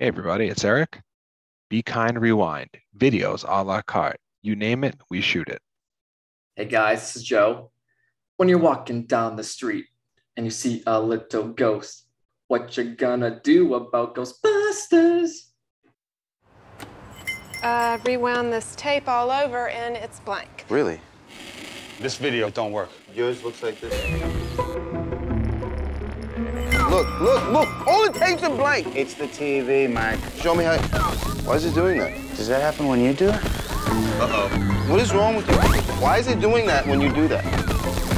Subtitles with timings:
[0.00, 1.00] Hey everybody, it's Eric.
[1.68, 2.70] Be kind, rewind.
[2.96, 4.20] Videos a la carte.
[4.42, 5.60] You name it, we shoot it.
[6.54, 7.72] Hey guys, this is Joe.
[8.36, 9.86] When you're walking down the street
[10.36, 12.06] and you see a little ghost,
[12.46, 15.30] what you gonna do about Ghostbusters?
[17.64, 20.64] Uh, rewound this tape all over and it's blank.
[20.68, 21.00] Really?
[21.98, 22.90] This video don't work.
[23.12, 24.87] Yours looks like this.
[26.88, 27.86] Look, look, look!
[27.86, 28.96] All the tapes are blank!
[28.96, 30.18] It's the TV, Mike.
[30.40, 30.78] Show me how.
[31.44, 32.16] Why is it doing that?
[32.34, 33.34] Does that happen when you do it?
[33.34, 34.48] Uh-oh.
[34.88, 35.54] What is wrong with you?
[36.00, 37.44] Why is it doing that when you do that?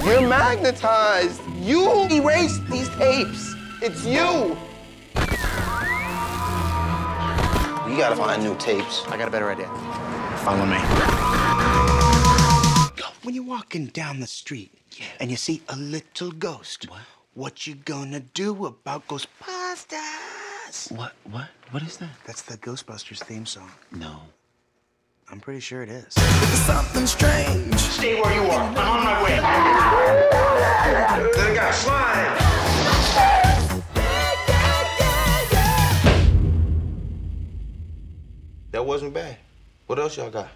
[0.04, 1.42] You're magnetized!
[1.58, 3.54] You erased these tapes!
[3.82, 4.56] It's you!
[7.90, 9.04] You gotta find new tapes.
[9.08, 9.66] I got a better idea.
[10.44, 10.78] Follow me.
[13.24, 14.72] When you're walking down the street
[15.18, 17.00] and you see a little ghost, what?
[17.34, 20.90] What you gonna do about Ghostbusters?
[20.90, 21.12] What?
[21.30, 21.46] What?
[21.70, 22.10] What is that?
[22.26, 23.70] That's the Ghostbusters theme song.
[23.92, 24.22] No.
[25.30, 26.12] I'm pretty sure it is.
[26.12, 27.76] Something strange.
[27.76, 28.62] Stay where you are.
[28.62, 29.36] I'm on my way.
[29.36, 29.44] Then
[31.50, 32.36] I got slime!
[38.72, 39.36] That wasn't bad.
[39.86, 40.48] What else y'all got?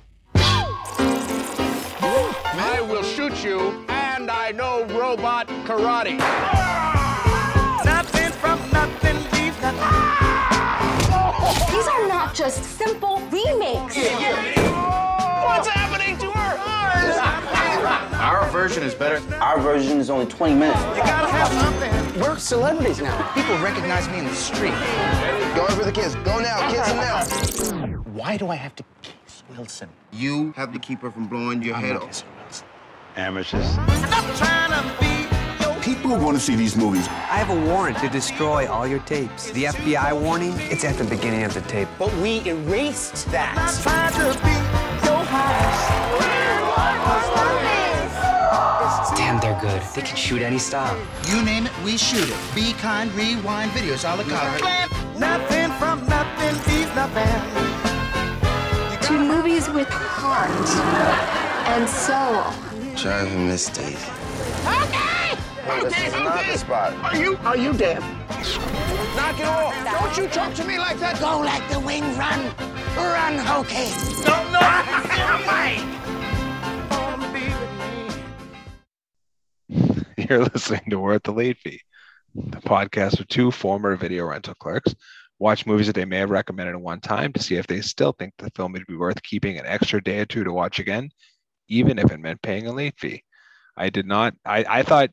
[2.57, 6.64] I will shoot you, and I know robot karate.
[9.65, 9.73] These
[11.89, 13.97] are not just simple remakes.
[13.97, 18.15] What's happening to our hearts?
[18.15, 19.23] Our version is better.
[19.37, 20.79] Our version is only 20 minutes.
[20.81, 22.21] You gotta have something.
[22.21, 23.33] We're celebrities now.
[23.33, 24.75] People recognize me in the street.
[25.57, 26.15] Go for the kids.
[26.17, 27.97] Go now, kiss him now.
[28.13, 29.89] Why do I have to kiss Wilson?
[30.13, 32.09] You have to keep her from blowing your head off.
[32.09, 32.67] Kissing Wilson.
[33.17, 33.79] Amateurs.
[35.85, 37.07] People want to see these movies.
[37.09, 39.51] I have a warrant to destroy all your tapes.
[39.51, 41.89] The FBI warning, it's at the beginning of the tape.
[41.99, 43.55] But we erased that.
[43.85, 44.49] Not to be
[45.05, 46.05] your house.
[49.15, 49.83] Damn, they're good.
[49.95, 50.97] They can shoot any style.
[51.29, 52.55] You name it, we shoot it.
[52.55, 54.63] Be kind, rewind videos, a la carte.
[55.19, 57.43] Nothing from nothing leaves nothing.
[59.03, 60.51] To movies with heart
[61.69, 62.43] and soul.
[62.97, 63.99] Driving Miss Daisy.
[64.67, 65.14] Okay!
[65.65, 66.93] This is not the spot.
[67.03, 68.01] Are you, are you dead?
[69.17, 69.75] Knock it off!
[69.85, 71.19] Don't you talk to me like that!
[71.19, 72.39] Go like the wind, run.
[72.97, 73.89] Run, Hokey.
[74.27, 74.61] No, no!
[75.47, 75.81] Mike!
[76.91, 77.75] Wanna be with
[80.19, 80.27] me.
[80.29, 81.81] You're listening to Worth the Late Fee,
[82.35, 84.95] the podcast of two former video rental clerks.
[85.39, 88.13] Watch movies that they may have recommended at one time to see if they still
[88.13, 91.09] think the film would be worth keeping an extra day or two to watch again,
[91.69, 93.25] even if it meant paying a late fee.
[93.79, 94.35] I did not.
[94.45, 95.09] I, I thought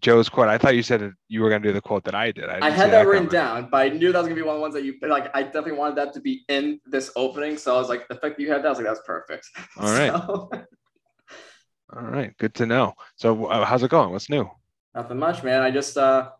[0.00, 0.48] Joe's quote.
[0.48, 2.48] I thought you said that you were going to do the quote that I did.
[2.48, 4.54] I, I had see that written down, but I knew that was gonna be one
[4.54, 5.34] of the ones that you like.
[5.34, 8.36] I definitely wanted that to be in this opening, so I was like, the fact
[8.36, 9.48] that you had that, I was like, that's perfect.
[9.78, 10.10] All right.
[10.10, 10.50] So,
[11.96, 12.94] All right, good to know.
[13.16, 14.10] So, uh, how's it going?
[14.10, 14.50] What's new?
[14.94, 15.60] nothing much, man.
[15.60, 16.30] I just uh,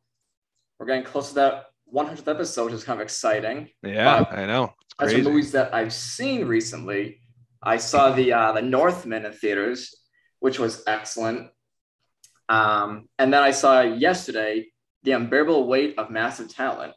[0.79, 3.69] we're getting close to that 100th episode, which is kind of exciting.
[3.83, 4.73] Yeah, Uh, I know.
[5.01, 7.21] It's As for movies that I've seen recently,
[7.63, 9.95] I saw the uh, the Northman in theaters,
[10.41, 11.51] which was excellent.
[12.49, 14.67] Um, and then I saw yesterday
[15.03, 16.93] the unbearable weight of massive talent.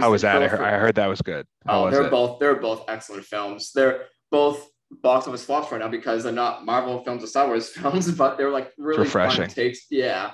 [0.00, 0.42] How was that?
[0.42, 1.46] I heard, I heard that was good.
[1.66, 2.10] How Oh, they're it?
[2.10, 3.72] both they're both excellent films.
[3.74, 7.68] They're both box office flops right now because they're not Marvel films or Star Wars
[7.76, 9.44] films, but they're like really refreshing.
[9.44, 9.86] fun takes.
[9.90, 10.32] Yeah.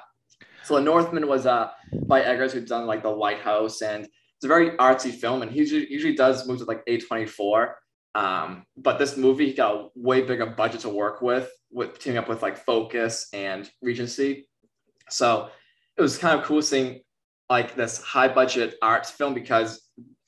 [0.65, 1.71] So the Northman was uh
[2.07, 5.59] by Eggers who'd done like the Lighthouse and it's a very artsy film and he
[5.61, 7.75] usually, usually does movies with like A24.
[8.15, 12.29] Um, but this movie got a way bigger budget to work with, with teaming up
[12.29, 14.49] with like Focus and Regency.
[15.11, 15.49] So
[15.97, 17.01] it was kind of cool seeing
[17.51, 19.83] like this high budget arts film because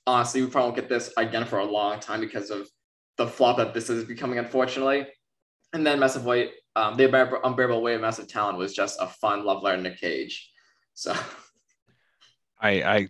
[0.06, 2.68] honestly, we probably won't get this again for a long time because of
[3.16, 5.06] the flop that this is becoming, unfortunately.
[5.72, 7.04] And then Massive Weight, um, the
[7.44, 10.50] Unbearable, Weight of Massive Talent was just a fun love letter to Nick Cage.
[10.94, 11.14] So
[12.60, 13.08] I I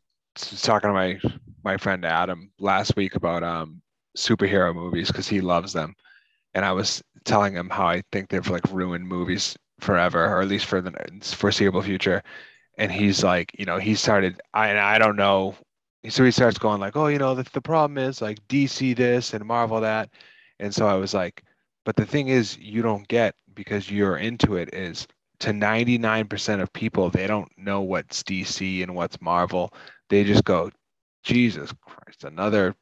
[0.51, 1.21] was talking to my
[1.65, 3.83] my friend Adam last week about um
[4.17, 5.95] superhero movies because he loves them,
[6.55, 10.49] and I was telling him how I think they've like ruined movies forever, or at
[10.49, 10.93] least for the
[11.23, 12.23] foreseeable future.
[12.79, 14.41] And he's like, you know, he started.
[14.55, 15.57] I and I don't know.
[16.09, 19.35] So he starts going like, oh, you know, the the problem is like DC this
[19.35, 20.11] and Marvel that,
[20.61, 21.43] and so I was like,
[21.85, 25.07] but the thing is, you don't get because you're into it is
[25.41, 29.73] to 99% of people, they don't know what's DC and what's Marvel.
[30.09, 30.71] They just go,
[31.23, 32.75] Jesus Christ, another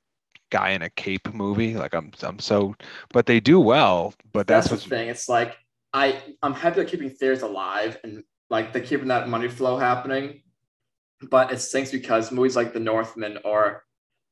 [0.59, 1.75] guy in a cape movie.
[1.75, 2.75] Like I'm, I'm so,
[3.13, 4.15] but they do well.
[4.33, 5.09] But that's, that's, what's the thing.
[5.09, 5.57] It's like
[5.93, 6.05] I
[6.43, 10.43] I'm happy they're keeping theaters alive and like they're keeping that money flow happening.
[11.31, 13.85] But it stinks because movies like The Northman or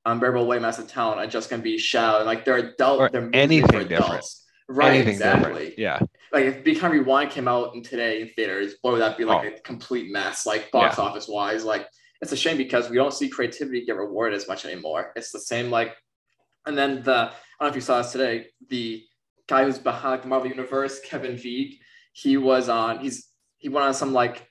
[0.04, 2.24] Unbearable Weight Massive Talent are just gonna be shallow.
[2.24, 3.92] Like they're adult, Or they're anything different.
[3.92, 4.38] adults.
[4.68, 5.48] Right, Anything exactly.
[5.52, 5.78] different.
[5.78, 5.98] Yeah.
[6.32, 9.44] Like if Hungry One came out in today in theaters, boy, would that be like
[9.44, 9.56] Oh.
[9.56, 11.64] a complete mess, like box office wise.
[11.64, 11.86] Like
[12.22, 15.12] it's a shame because we don't see creativity get rewarded as much anymore.
[15.16, 15.90] It's the same like,
[16.66, 17.24] and then the I
[17.60, 19.04] don't know if you saw this today, the
[19.48, 21.78] guy who's behind the Marvel Universe, Kevin Feige,
[22.12, 22.98] he was on.
[23.00, 23.28] He's
[23.58, 24.46] he went on some like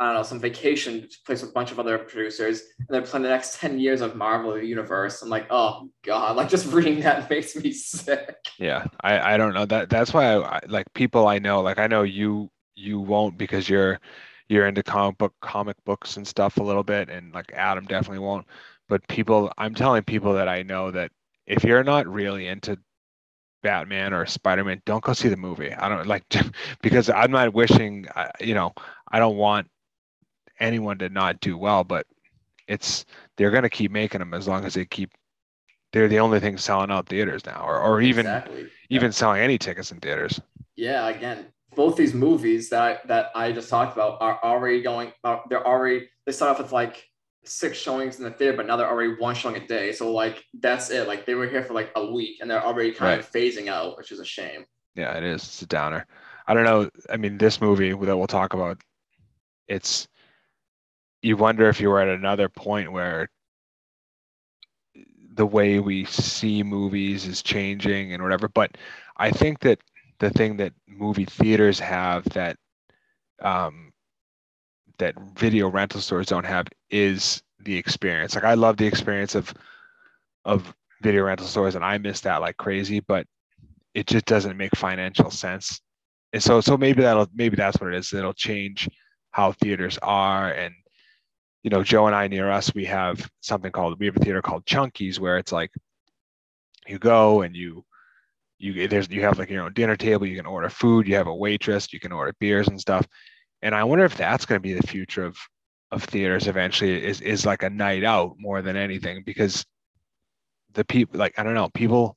[0.00, 3.24] I don't know some vacation place with a bunch of other producers, and they're planning
[3.24, 5.22] the next ten years of Marvel Universe.
[5.22, 8.36] I'm like, oh god, like just reading that makes me sick.
[8.58, 11.78] Yeah, I I don't know that that's why I, I like people I know like
[11.78, 14.00] I know you you won't because you're
[14.48, 18.20] you're into comic book comic books and stuff a little bit and like Adam definitely
[18.20, 18.46] won't
[18.88, 21.10] but people I'm telling people that I know that
[21.46, 22.78] if you're not really into
[23.62, 26.24] Batman or Spider-Man don't go see the movie I don't like
[26.82, 28.72] because I'm not wishing uh, you know
[29.10, 29.68] I don't want
[30.60, 32.06] anyone to not do well but
[32.66, 33.04] it's
[33.36, 35.10] they're going to keep making them as long as they keep
[35.92, 38.68] they're the only thing selling out theaters now or, or even exactly.
[38.90, 40.40] even selling any tickets in theaters.
[40.76, 45.12] yeah again both these movies that I, that I just talked about are already going
[45.24, 47.08] are, they're already they start off with like
[47.48, 50.44] six showings in the theater but now they're already one showing a day so like
[50.60, 53.30] that's it like they were here for like a week and they're already kind of
[53.30, 54.64] phasing out which is a shame
[54.98, 55.42] Yeah, it is.
[55.42, 56.06] It's a downer.
[56.48, 56.90] I don't know.
[57.08, 58.82] I mean, this movie that we'll talk about,
[59.68, 60.08] it's
[61.22, 63.30] you wonder if you were at another point where
[65.34, 68.48] the way we see movies is changing and whatever.
[68.48, 68.76] But
[69.18, 69.78] I think that
[70.18, 72.56] the thing that movie theaters have that
[73.40, 73.92] um,
[74.98, 78.34] that video rental stores don't have is the experience.
[78.34, 79.52] Like I love the experience of
[80.44, 83.00] of video rental stores, and I miss that like crazy.
[83.00, 83.26] But
[83.94, 85.80] it just doesn't make financial sense.
[86.32, 88.12] And so so maybe that'll maybe that's what it is.
[88.12, 88.88] It'll change
[89.30, 90.74] how theaters are and
[91.62, 94.42] you know, Joe and I near us, we have something called we have a theater
[94.42, 95.70] called Chunky's where it's like
[96.86, 97.84] you go and you
[98.58, 101.26] you there's you have like your own dinner table, you can order food, you have
[101.26, 103.06] a waitress, you can order beers and stuff.
[103.62, 105.36] And I wonder if that's going to be the future of
[105.90, 109.64] of theaters eventually is is like a night out more than anything because
[110.74, 112.16] the people like I don't know, people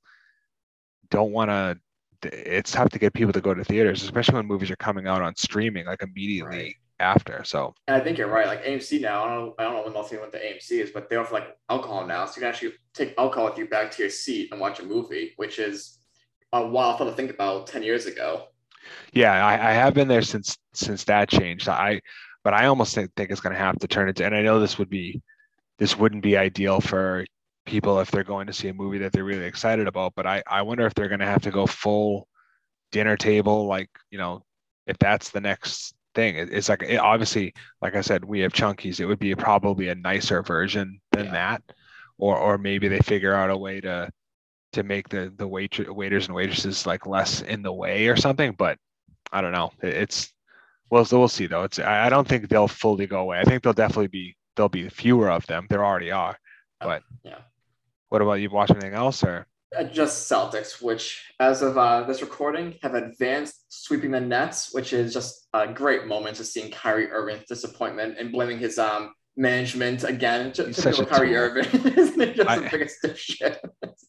[1.10, 1.80] don't want to
[2.24, 5.22] it's tough to get people to go to theaters, especially when movies are coming out
[5.22, 6.76] on streaming like immediately Right.
[7.00, 7.44] after.
[7.44, 9.84] So and I think you're right like AMC now I don't know I don't know
[9.84, 12.50] when they'll what the AMC is but they offer like alcohol now so you can
[12.50, 15.98] actually take alcohol with you back to your seat and watch a movie which is
[16.54, 18.48] a wild thought to think about 10 years ago
[19.14, 21.70] yeah, I, I have been there since since that changed.
[21.70, 22.02] I
[22.44, 24.60] but I almost think, think it's going to have to turn into and I know
[24.60, 25.22] this would be
[25.80, 27.26] this wouldn't be ideal for
[27.66, 30.44] people if they're going to see a movie that they're really excited about, but I
[30.48, 32.28] I wonder if they're going to have to go full
[32.92, 34.44] dinner table like, you know,
[34.88, 36.36] if that's the next thing.
[36.38, 39.00] It, it's like it, obviously like I said, we have chunkies.
[39.00, 41.32] It would be probably a nicer version than Yeah.
[41.32, 41.64] that.
[42.18, 44.10] Or or maybe they figure out a way to
[44.74, 48.54] to make the the wait, waiters and waitresses like less in the way or something.
[48.58, 48.78] But
[49.32, 49.72] I don't know.
[49.82, 50.34] It's
[50.90, 51.64] well, so we'll see though.
[51.64, 53.40] It's I don't think they'll fully go away.
[53.40, 55.68] I think there'll definitely be there'll be fewer of them.
[55.70, 56.38] There already are.
[56.80, 57.40] But yeah
[58.12, 58.50] what about you?
[58.50, 59.48] Watch anything else or?
[59.76, 64.92] Uh, just Celtics, which as of uh, this recording have advanced sweeping the Nets, which
[64.92, 70.04] is just a great moment to seeing Kyrie Irving's disappointment and blaming his um management
[70.04, 70.54] again.
[70.54, 71.36] Just typical Kyrie.
[71.36, 71.64] Irving,
[71.96, 73.60] just I- the biggest shit?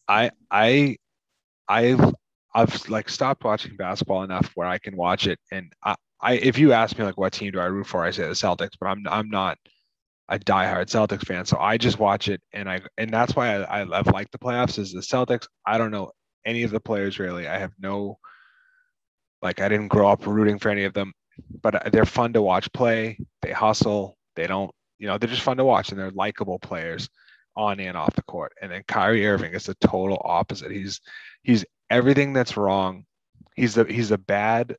[0.07, 0.97] I I
[1.67, 2.13] I've
[2.53, 5.39] I've like stopped watching basketball enough where I can watch it.
[5.51, 8.11] And I, I if you ask me like what team do I root for, I
[8.11, 9.57] say the Celtics, but I'm I'm not
[10.29, 11.45] a diehard Celtics fan.
[11.45, 14.37] So I just watch it and I and that's why I, I I've liked the
[14.39, 15.47] playoffs is the Celtics.
[15.65, 16.11] I don't know
[16.45, 17.47] any of the players really.
[17.47, 18.17] I have no
[19.41, 21.11] like I didn't grow up rooting for any of them,
[21.61, 23.17] but uh, they're fun to watch play.
[23.41, 24.17] They hustle.
[24.35, 24.71] They don't,
[25.03, 27.09] you know, they're just fun to watch and they're likable players
[27.57, 28.53] on and off the court.
[28.61, 30.71] And then Kyrie Irving is the total opposite.
[30.71, 31.01] He's
[31.43, 33.03] he's everything that's wrong.
[33.53, 34.77] He's the he's a bad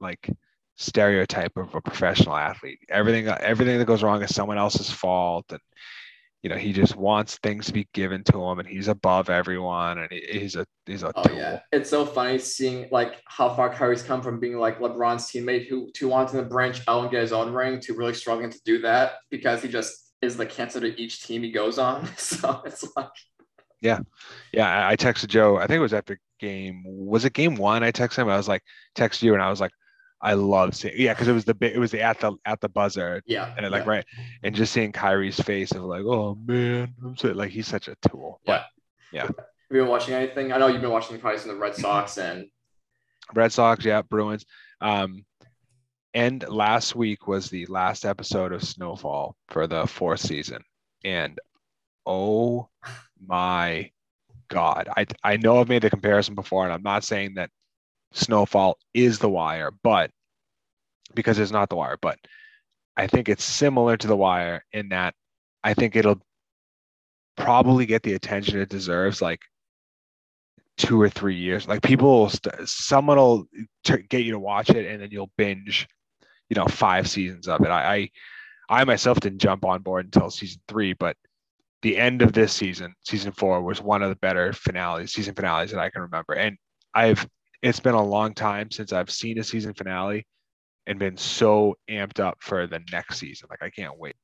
[0.00, 0.30] like
[0.78, 2.78] stereotype of a professional athlete.
[2.88, 5.60] Everything everything that goes wrong is someone else's fault and
[6.42, 9.98] you know, he just wants things to be given to him and he's above everyone
[9.98, 11.34] and he's a he's a Oh tool.
[11.34, 15.66] yeah, it's so funny seeing like how far Kyrie's come from being like LeBron's teammate
[15.66, 18.60] who to wanting to branch out and get his own ring to really struggling to
[18.64, 22.06] do that because he just is the cancer to each team he goes on.
[22.16, 23.08] So it's like
[23.80, 24.00] Yeah,
[24.52, 25.56] yeah I texted Joe.
[25.56, 26.82] I think it was after game.
[26.86, 27.82] Was it game one?
[27.84, 28.28] I texted him.
[28.28, 28.62] I was like,
[28.94, 29.72] text you, and I was like,
[30.20, 30.94] I love seeing.
[30.96, 31.74] Yeah, because it was the big.
[31.74, 33.90] It was the at the at the buzzer, yeah, and it, like yeah.
[33.90, 34.04] right,
[34.42, 37.96] and just seeing Kyrie's face of like, oh man, I'm so like he's such a
[38.08, 38.40] tool.
[38.44, 38.52] Yeah.
[38.52, 38.66] but
[39.12, 39.36] yeah Have
[39.70, 40.52] you been watching anything?
[40.52, 42.46] I know you've been watching probably some of the Red Sox and
[43.34, 44.44] Red Sox, yeah, Bruins.
[44.80, 45.24] Um,
[46.14, 50.62] and last week was the last episode of Snowfall for the fourth season,
[51.04, 51.38] and
[52.06, 52.68] oh
[53.24, 53.90] my
[54.48, 54.88] god.
[54.96, 57.50] I I know I've made the comparison before, and I'm not saying that
[58.12, 60.10] Snowfall is The Wire, but
[61.14, 62.18] because it's not The Wire, but
[62.96, 65.14] I think it's similar to The Wire in that
[65.62, 66.20] I think it'll
[67.36, 69.40] probably get the attention it deserves like
[70.76, 71.68] two or three years.
[71.68, 73.48] Like people, st- someone will
[73.84, 75.88] t- get you to watch it, and then you'll binge,
[76.48, 77.68] you know, five seasons of it.
[77.68, 78.10] I,
[78.70, 81.16] I, I myself didn't jump on board until season three, but
[81.82, 85.70] the end of this season, season four, was one of the better finales, season finales
[85.70, 86.34] that I can remember.
[86.34, 86.56] And
[86.94, 87.26] I've,
[87.62, 90.26] it's been a long time since I've seen a season finale
[90.86, 93.48] and been so amped up for the next season.
[93.50, 94.16] Like I can't wait.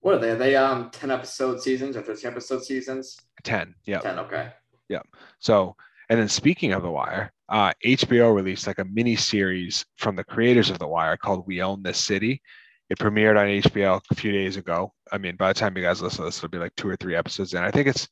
[0.00, 0.30] What are they?
[0.30, 3.16] Are they um ten episode seasons or thirteen episode seasons?
[3.44, 3.74] 10.
[3.86, 4.00] Yeah.
[4.00, 4.18] Ten.
[4.18, 4.50] Okay.
[4.88, 5.02] Yeah.
[5.38, 5.74] So,
[6.08, 10.24] and then speaking of The Wire, uh, HBO released like a mini series from the
[10.24, 12.40] creators of The Wire called We Own This City.
[12.88, 14.92] It premiered on HBO a few days ago.
[15.10, 16.96] I mean, by the time you guys listen to this, it'll be like two or
[16.96, 17.62] three episodes in.
[17.62, 18.08] I think it's,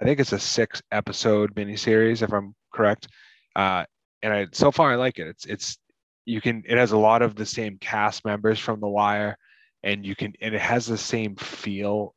[0.00, 3.08] I think it's a six episode miniseries, if I'm correct.
[3.54, 3.84] Uh,
[4.22, 5.26] and I so far I like it.
[5.28, 5.78] It's it's
[6.24, 9.36] you can it has a lot of the same cast members from The Wire,
[9.82, 12.14] and you can and it has the same feel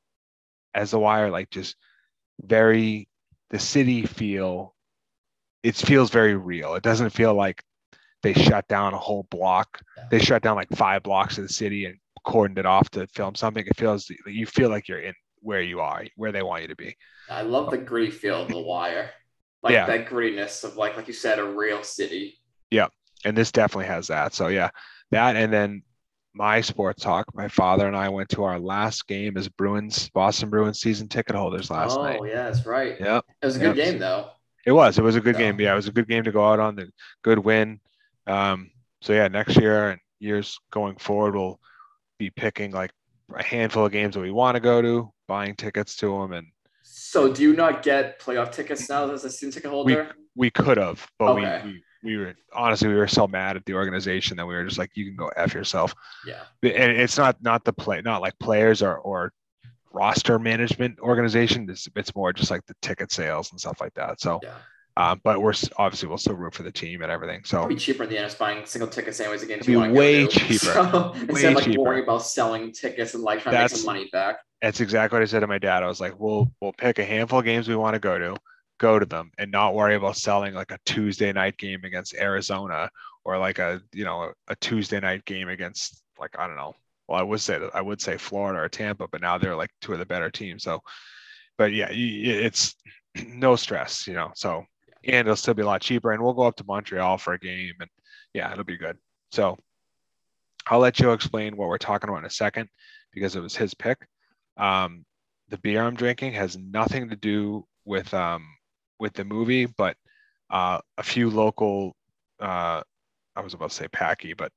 [0.73, 1.75] as The Wire, like just
[2.41, 3.07] very
[3.49, 4.75] the city feel.
[5.63, 6.75] It feels very real.
[6.75, 7.61] It doesn't feel like
[8.23, 9.81] they shut down a whole block.
[10.09, 13.35] They shut down like five blocks of the city and cordoned it off to film
[13.35, 13.65] something.
[13.65, 16.75] It feels you feel like you're in where you are, where they want you to
[16.75, 16.95] be.
[17.29, 19.11] I love the gritty feel of The Wire,
[19.63, 19.85] like Yeah.
[19.87, 22.39] that grittiness of like like you said, a real city.
[22.71, 22.87] Yeah,
[23.25, 24.33] and this definitely has that.
[24.33, 24.69] So yeah,
[25.11, 25.83] that and then
[26.33, 27.25] my sports talk.
[27.33, 31.35] My father and I went to our last game as Bruins, Boston Bruins season ticket
[31.35, 32.19] holders last oh night.
[32.21, 32.95] Oh yeah, that's right.
[32.99, 33.85] Yep, It was a good Yep.
[33.85, 34.29] game though.
[34.65, 34.97] it was.
[34.99, 35.51] It was a good Yeah.
[35.51, 35.59] game.
[35.61, 36.75] Yeah, it was a good game to go out on.
[36.75, 36.89] The
[37.23, 37.79] good win.
[38.27, 38.69] Um,
[39.01, 41.59] so yeah, next year and years going forward, we'll
[42.19, 42.91] be picking like
[43.33, 46.47] a handful of games that we want to go to, buying tickets to them, and
[47.09, 50.13] So do you not get playoff tickets now as a season ticket holder?
[50.35, 51.61] we could have, but Okay.
[51.65, 54.63] we, we we were honestly we were so mad at the organization that we were
[54.65, 55.95] just like, you can go f yourself.
[56.25, 56.43] yeah.
[56.61, 59.31] and it's not not the play not like players or or
[59.91, 64.21] roster management organization it's, it's more just like the ticket sales and stuff like that
[64.21, 64.57] so Yeah.
[64.97, 67.75] Um, but we're obviously we'll still root for the team and everything so It'll be
[67.75, 70.27] cheaper in the end of buying single tickets anyways against It'd be way to.
[70.39, 70.65] cheaper.
[70.65, 71.81] So, Way instead of like cheaper.
[71.81, 74.37] worrying about selling tickets and like trying to make some money back.
[74.61, 77.05] that's exactly what i said to my dad i was like we'll we'll pick a
[77.05, 78.35] handful of games we want to go to
[78.79, 82.89] go to them and not worry about selling like a tuesday night game against arizona
[83.25, 86.73] or like a you know a, a tuesday night game against like i don't know
[87.07, 89.69] well i would say that i would say florida or tampa but now they're like
[89.81, 90.79] two of the better teams so
[91.57, 92.75] but yeah it's
[93.27, 94.63] no stress you know so
[95.07, 97.39] and it'll still be a lot cheaper and we'll go up to montreal for a
[97.39, 97.89] game and
[98.33, 98.97] yeah it'll be good.
[99.31, 99.57] So
[100.69, 102.67] i'll let joe explain what we're talking about in a second
[103.13, 103.97] because it was his pick.
[104.57, 105.05] Um,
[105.49, 108.43] the beer i'm drinking has nothing to do with um,
[108.99, 109.95] with the movie but
[110.49, 111.95] uh, a few local
[112.39, 112.81] uh,
[113.35, 114.51] i was about to say packy but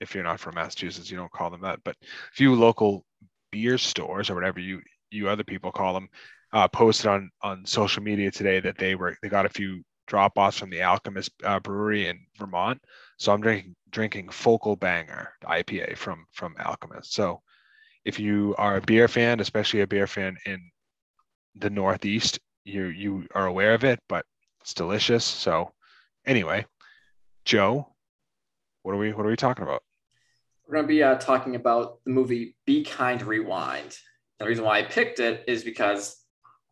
[0.00, 3.04] if you're not from massachusetts you don't call them that but a few local
[3.52, 6.08] beer stores or whatever you you other people call them
[6.52, 10.32] uh, posted on on social media today that they were they got a few drop
[10.36, 12.80] offs from the Alchemist uh, Brewery in Vermont.
[13.18, 17.14] So I'm drinking drinking Focal Banger IPA from from Alchemist.
[17.14, 17.40] So
[18.04, 20.70] if you are a beer fan, especially a beer fan in
[21.54, 24.24] the Northeast, you you are aware of it, but
[24.60, 25.24] it's delicious.
[25.24, 25.72] So
[26.26, 26.66] anyway,
[27.44, 27.94] Joe,
[28.82, 29.82] what are we what are we talking about?
[30.66, 33.96] We're to be uh, talking about the movie Be Kind Rewind.
[34.38, 36.19] The reason why I picked it is because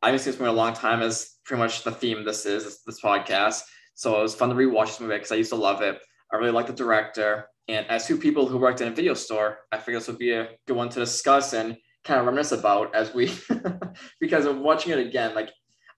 [0.02, 2.82] I've been this movie a long time, as pretty much the theme this is, this,
[2.86, 3.62] this podcast.
[3.94, 5.98] So it was fun to rewatch this movie because I used to love it.
[6.32, 7.48] I really like the director.
[7.66, 10.32] And as two people who worked in a video store, I figured this would be
[10.32, 13.32] a good one to discuss and kind of reminisce about as we,
[14.20, 15.50] because of watching it again, like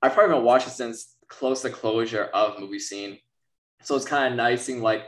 [0.02, 3.18] I've probably been watching since close to closure of movie scene.
[3.82, 5.04] So it's kind of nice seeing like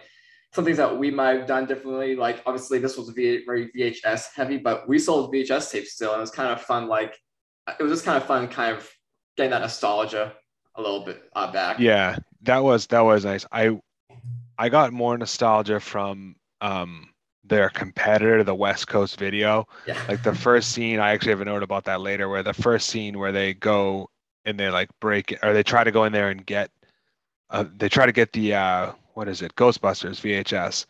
[0.55, 2.15] some things that we might have done differently.
[2.15, 6.19] Like obviously this was v- very VHS heavy, but we sold VHS tapes still, and
[6.19, 6.89] it was kind of fun.
[6.89, 7.19] Like
[7.79, 8.89] it was just kind of fun, kind of
[9.37, 10.33] getting that nostalgia
[10.75, 11.79] a little bit uh, back.
[11.79, 13.47] Yeah, that was that was nice.
[13.53, 13.79] I
[14.59, 17.09] I got more nostalgia from um
[17.45, 19.67] their competitor, the West Coast Video.
[19.87, 20.01] Yeah.
[20.09, 22.89] Like the first scene, I actually have a note about that later, where the first
[22.89, 24.09] scene where they go
[24.45, 26.71] and they like break it, or they try to go in there and get,
[27.51, 30.87] uh, they try to get the uh, what is it, Ghostbusters VHS.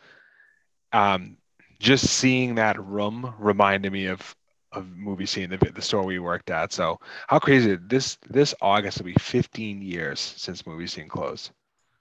[0.91, 1.37] Um,
[1.79, 4.35] just seeing that room reminded me of
[4.73, 6.73] of movie scene the the store we worked at.
[6.73, 11.51] So how crazy this this August will be 15 years since movie scene closed.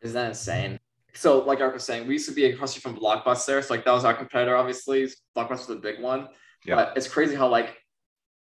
[0.01, 0.81] Isn't that insane?
[1.15, 3.63] So, like Eric was saying, we used to be across from Blockbuster.
[3.63, 5.07] So, like, that was our competitor, obviously.
[5.37, 6.29] Blockbuster was the big one.
[6.65, 6.77] Yeah.
[6.77, 7.77] But it's crazy how, like,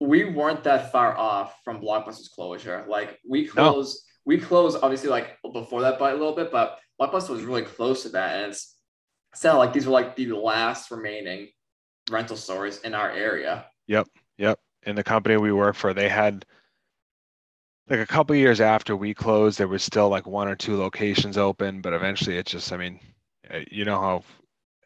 [0.01, 2.85] we weren't that far off from Blockbuster's closure.
[2.89, 7.31] Like we closed, we closed obviously like before that by a little bit, but Blockbuster
[7.31, 8.77] was really close to that, and it's
[9.35, 11.49] sounded like these were like the last remaining
[12.11, 13.67] rental stores in our area.
[13.87, 14.09] Yep,
[14.41, 14.59] yep.
[14.85, 16.47] In the company we work for, they had
[17.89, 21.37] like a couple years after we closed, there was still like one or two locations
[21.37, 23.01] open, but eventually it just, I mean,
[23.53, 24.25] uh, you know how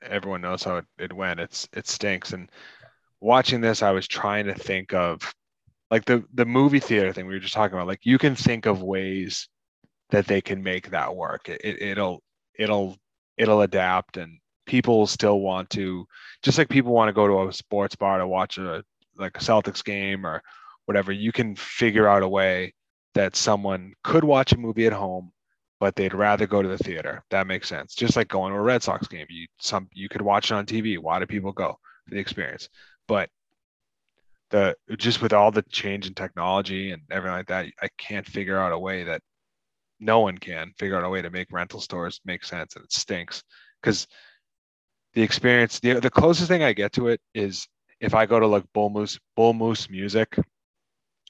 [0.02, 1.38] everyone knows how it, it went.
[1.38, 2.32] It's it stinks.
[2.32, 2.50] And
[3.20, 5.32] watching this, I was trying to think of
[5.90, 7.86] like the the movie theater thing we were just talking about.
[7.86, 9.48] Like you can think of ways
[10.10, 11.48] that they can make that work.
[11.48, 12.22] It, it it'll
[12.58, 12.96] it'll
[13.36, 16.06] it'll adapt and people still want to
[16.42, 18.82] just like people want to go to a sports bar to watch a
[19.16, 20.42] like a Celtics game or
[20.86, 22.74] whatever, you can figure out a way
[23.14, 25.32] that someone could watch a movie at home,
[25.80, 27.22] but they'd rather go to the theater.
[27.30, 27.94] That makes sense.
[27.94, 30.66] Just like going to a Red Sox game, you some you could watch it on
[30.66, 30.98] TV.
[30.98, 32.68] Why do people go for the experience?
[33.06, 33.30] But
[34.50, 38.58] the just with all the change in technology and everything like that, I can't figure
[38.58, 39.22] out a way that
[40.00, 42.92] no one can figure out a way to make rental stores make sense, and it
[42.92, 43.42] stinks
[43.80, 44.06] because
[45.14, 47.68] the experience the, the closest thing i get to it is
[48.00, 50.36] if i go to like bull moose bull moose music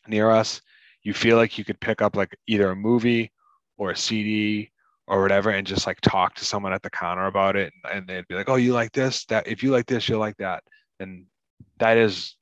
[0.07, 0.61] near us
[1.03, 3.31] you feel like you could pick up like either a movie
[3.79, 4.71] or a cd
[5.07, 8.29] or whatever and just like talk to someone at the counter about it and they'd
[8.29, 10.63] be like oh you like this that if you like this you'll like that
[11.01, 11.27] and
[11.79, 12.37] that is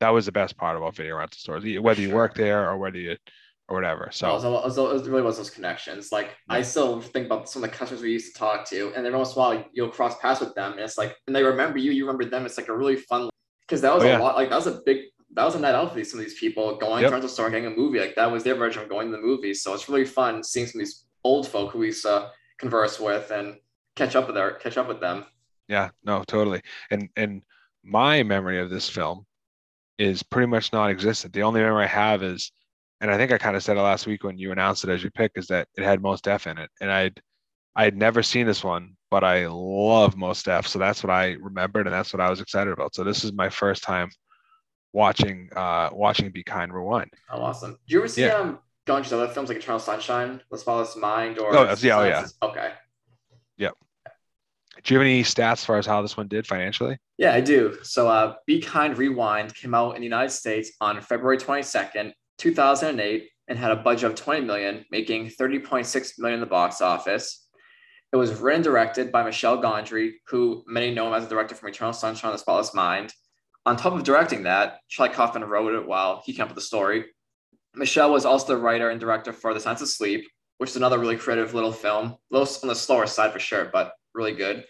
[0.00, 2.98] that was the best part about video rental stores whether you work there or whether
[2.98, 3.16] you
[3.68, 4.08] or whatever.
[4.12, 6.12] So it was, it really was those connections.
[6.12, 9.06] Like I still think about some of the customers we used to talk to, and
[9.06, 11.42] every once in a while you'll cross paths with them, and it's like, and they
[11.42, 12.46] remember you, you remember them.
[12.46, 13.28] It's like a really fun
[13.66, 14.18] because that was oh, a yeah.
[14.18, 14.36] lot.
[14.36, 16.38] Like that was a big, that was a night out for these some of these
[16.38, 17.10] people going yep.
[17.10, 17.98] to rental store and getting a movie.
[17.98, 19.54] Like that was their version of going to the movie.
[19.54, 22.98] So it's really fun seeing some of these old folk who we used to converse
[23.00, 23.56] with and
[23.96, 25.24] catch up with their catch up with them.
[25.68, 26.62] Yeah, no, totally.
[26.90, 27.42] And and
[27.84, 29.26] my memory of this film
[29.98, 31.32] is pretty much non-existent.
[31.32, 32.52] The only memory I have is
[33.00, 35.02] and I think I kind of said it last week when you announced it as
[35.02, 37.20] your pick, is that it had Mos Def in it, and I'd
[37.76, 41.86] I'd never seen this one, but I love Mos Def, so that's what I remembered,
[41.86, 42.94] and that's what I was excited about.
[42.94, 44.08] So this is my first time
[44.94, 47.10] watching uh watching Be Kind Rewind.
[47.30, 47.72] Oh, awesome!
[47.86, 48.34] Do you ever see yeah.
[48.34, 52.26] um Gondry's other films like Eternal Sunshine, The Spotless Mind, or oh yeah, oh, yeah,
[52.42, 52.72] okay,
[53.58, 53.74] yep.
[54.82, 56.98] Do you have any stats as far as how this one did financially?
[57.18, 57.78] Yeah, I do.
[57.82, 63.28] So, uh, Be Kind Rewind came out in the United States on February 22nd 2008
[63.48, 67.45] and had a budget of 20 million, making 30.6 million in the box office.
[68.16, 71.54] It was written and directed by Michel Gondry, who many know him as a director
[71.54, 73.12] from Eternal Sunshine of the Spotless Mind.
[73.66, 76.62] On top of directing that, Charlie Kaufman wrote it while he came up with the
[76.62, 77.04] story.
[77.74, 80.26] Michel was also the writer and director for The Science of Sleep,
[80.56, 83.68] which is another really creative little film, a little on the slower side for sure,
[83.70, 84.64] but really good.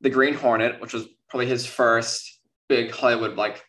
[0.00, 3.64] The Green Hornet, which was probably his first big Hollywood like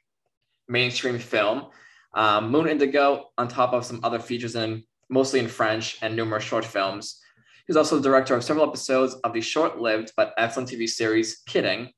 [0.68, 1.70] mainstream film,
[2.14, 6.44] um, Mood Indigo, on top of some other features in mostly in French and numerous
[6.44, 7.20] short films.
[7.68, 11.92] He's also the director of several episodes of the short-lived but excellent TV series Kidding,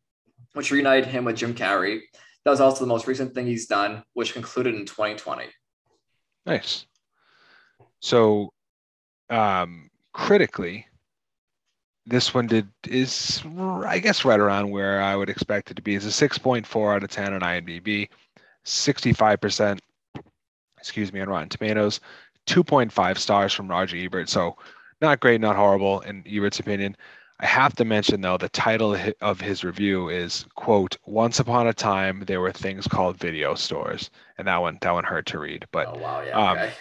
[0.53, 2.01] which reunited him with Jim Carrey.
[2.43, 5.45] That was also the most recent thing he's done, which concluded in 2020.
[6.45, 6.85] Nice.
[7.99, 8.53] So,
[9.31, 10.85] um, critically,
[12.05, 15.95] this one did is I guess right around where I would expect it to be.
[15.95, 18.09] It's a 6.4 out of 10 on IMDb,
[18.63, 19.79] 65%
[20.85, 21.99] excuse me, on Rotten Tomatoes.
[22.45, 24.29] 2.5 stars from Roger Ebert.
[24.29, 24.55] So
[25.05, 26.97] not great, not horrible in Ebert's opinion.
[27.39, 31.73] I have to mention though, the title of his review is quote, once upon a
[31.73, 34.09] time there were things called video stores.
[34.37, 35.65] And that one, that one hurt to read.
[35.71, 36.73] But oh, wow, yeah, um, okay.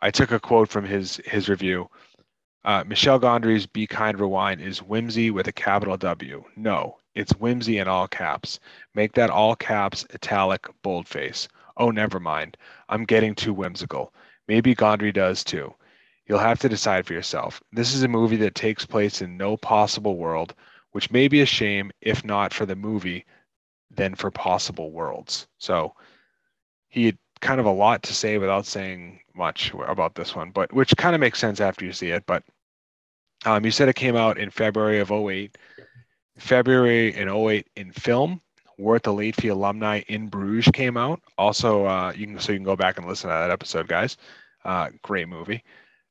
[0.00, 1.88] I took a quote from his his review.
[2.64, 6.42] Uh, Michel Gondry's Be Kind Rewind is whimsy with a capital W.
[6.56, 8.58] No, it's whimsy in all caps.
[8.94, 11.46] Make that all caps, italic, boldface.
[11.76, 12.56] Oh, never mind.
[12.88, 14.12] I'm getting too whimsical.
[14.48, 15.74] Maybe Gondry does too.
[16.26, 17.62] You'll have to decide for yourself.
[17.72, 20.54] This is a movie that takes place in no possible world,
[20.92, 23.26] which may be a shame if not for the movie,
[23.90, 25.46] then for possible worlds.
[25.58, 25.94] So
[26.88, 30.72] he had kind of a lot to say without saying much about this one, but
[30.72, 32.24] which kind of makes sense after you see it.
[32.26, 32.42] But
[33.44, 35.58] um, you said it came out in February of 08.
[36.38, 38.40] February in 08 in film,
[38.78, 41.20] Worth the Late Fee Alumni in Bruges came out.
[41.38, 44.16] Also, uh, you can so you can go back and listen to that episode, guys.
[44.64, 45.62] Uh, great movie.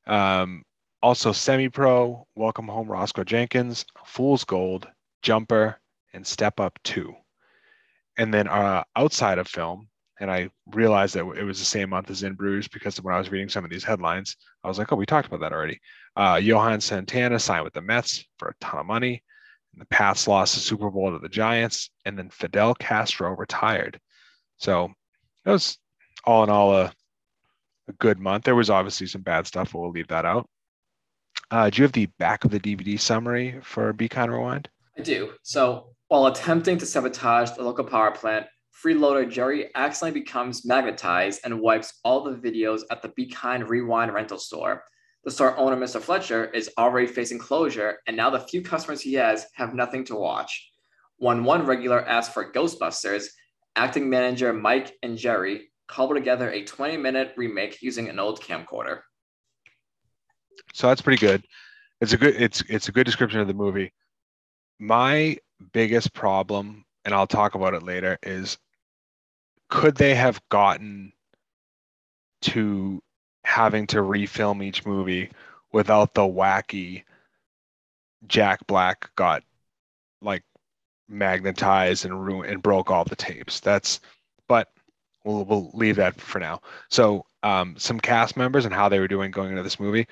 [0.06, 0.62] Um,
[1.02, 4.88] also, Semi Pro, Welcome Home, Roscoe Jenkins, Fool's Gold,
[5.22, 5.78] Jumper,
[6.12, 7.14] and Step Up Two.
[8.16, 9.88] And then uh, outside of film,
[10.20, 13.18] and I realized that it was the same month as in Bruges because when I
[13.18, 15.80] was reading some of these headlines, I was like, oh, we talked about that already.
[16.16, 19.22] Uh, Johan Santana signed with the Mets for a ton of money.
[19.76, 24.00] The Pats lost the Super Bowl to the Giants, and then Fidel Castro retired.
[24.56, 24.92] So
[25.44, 25.78] it was
[26.24, 26.92] all in all a,
[27.88, 28.44] a good month.
[28.44, 30.48] There was obviously some bad stuff, but we'll leave that out.
[31.50, 34.68] Uh, do you have the back of the DVD summary for Be Kind Rewind?
[34.96, 35.32] I do.
[35.42, 38.46] So while attempting to sabotage the local power plant,
[38.84, 44.12] freeloader Jerry accidentally becomes magnetized and wipes all the videos at the Be Kind Rewind
[44.12, 44.84] rental store.
[45.24, 46.00] The store owner, Mr.
[46.00, 50.16] Fletcher, is already facing closure, and now the few customers he has have nothing to
[50.16, 50.70] watch.
[51.16, 53.26] When one regular asks for Ghostbusters,
[53.76, 59.00] acting manager Mike and Jerry cobble together a 20 minute remake using an old camcorder.
[60.72, 61.44] So that's pretty good.
[62.00, 63.92] It's a good it's it's a good description of the movie.
[64.78, 65.38] My
[65.72, 68.58] biggest problem, and I'll talk about it later, is
[69.70, 71.12] could they have gotten
[72.42, 73.02] to
[73.44, 75.30] having to refilm each movie
[75.72, 77.04] without the wacky
[78.26, 79.42] Jack Black got
[80.22, 80.42] like
[81.08, 83.60] magnetized and ruined and broke all the tapes.
[83.60, 84.00] That's
[84.48, 84.68] but
[85.24, 86.60] we'll we'll leave that for now.
[86.90, 90.06] So um, some cast members and how they were doing going into this movie.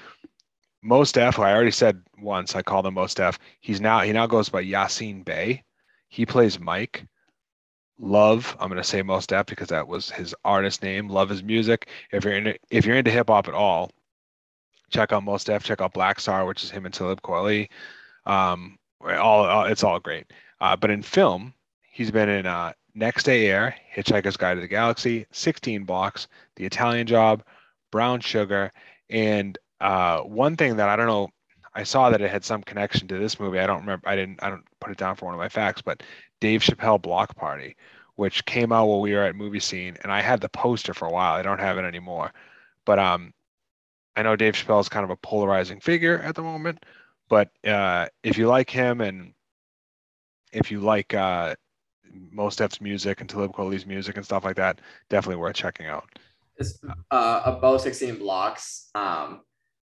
[0.82, 3.38] Mos I already said once, I call him Mos Def.
[3.60, 5.62] He's now he now goes by Yasin Bey.
[6.08, 7.06] He plays Mike.
[7.98, 11.08] Love, I'm gonna say Mos Def because that was his artist name.
[11.08, 11.88] Love his music.
[12.10, 13.92] If you're into if you're into hip hop at all,
[14.90, 15.62] check out Mos Def.
[15.62, 17.68] Check out Black Star, which is him and Talib Kweli.
[18.26, 20.32] Um, all, all it's all great.
[20.60, 24.68] Uh, but in film, he's been in uh, Next Day Air, Hitchhiker's Guide to the
[24.68, 27.42] Galaxy, 16 Blocks, The Italian Job,
[27.90, 28.70] Brown Sugar,
[29.08, 31.28] and uh, one thing that I don't know,
[31.74, 33.58] I saw that it had some connection to this movie.
[33.58, 34.08] I don't remember.
[34.08, 34.42] I didn't.
[34.42, 36.02] I don't put it down for one of my facts, but
[36.40, 37.76] Dave Chappelle Block Party,
[38.16, 41.06] which came out while we were at movie scene, and I had the poster for
[41.08, 41.34] a while.
[41.34, 42.32] I don't have it anymore,
[42.84, 43.32] but um,
[44.16, 46.84] I know Dave Chappelle is kind of a polarizing figure at the moment.
[47.28, 49.32] But uh, if you like him and
[50.52, 51.54] if you like uh,
[52.30, 56.08] Mos Def's music and Talib Kweli's music and stuff like that, definitely worth checking out.
[56.58, 56.78] It's
[57.10, 58.90] uh, about 16 blocks.
[58.94, 59.40] Um,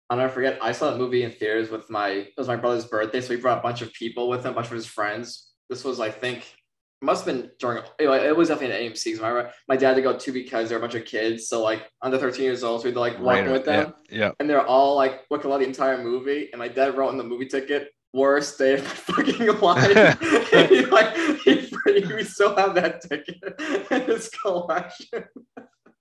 [0.10, 0.60] I'll never forget.
[0.62, 3.40] I saw that movie in theaters with my it was my brother's birthday, so he
[3.42, 5.52] brought a bunch of people with him, a bunch of his friends.
[5.70, 6.54] This was, I think,
[7.02, 7.84] must have been during.
[8.00, 9.20] Anyway, it was definitely an AMC.
[9.22, 11.90] My my dad to go too because there were a bunch of kids, so like
[12.02, 14.32] under 13 years old, so we'd like walk Right, with them, Yeah, yeah.
[14.40, 16.50] and they're all like looking at the entire movie.
[16.54, 18.90] And my dad wrote in the movie ticket, "Worst day of my
[19.24, 21.62] fucking life." and he like he,
[22.15, 23.60] we still have that ticket
[23.91, 25.26] in his collection.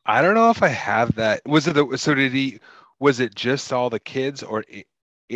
[0.07, 1.42] I don't know if I have that.
[1.47, 2.59] Was it the so did he?
[2.99, 4.64] Was it just all the kids or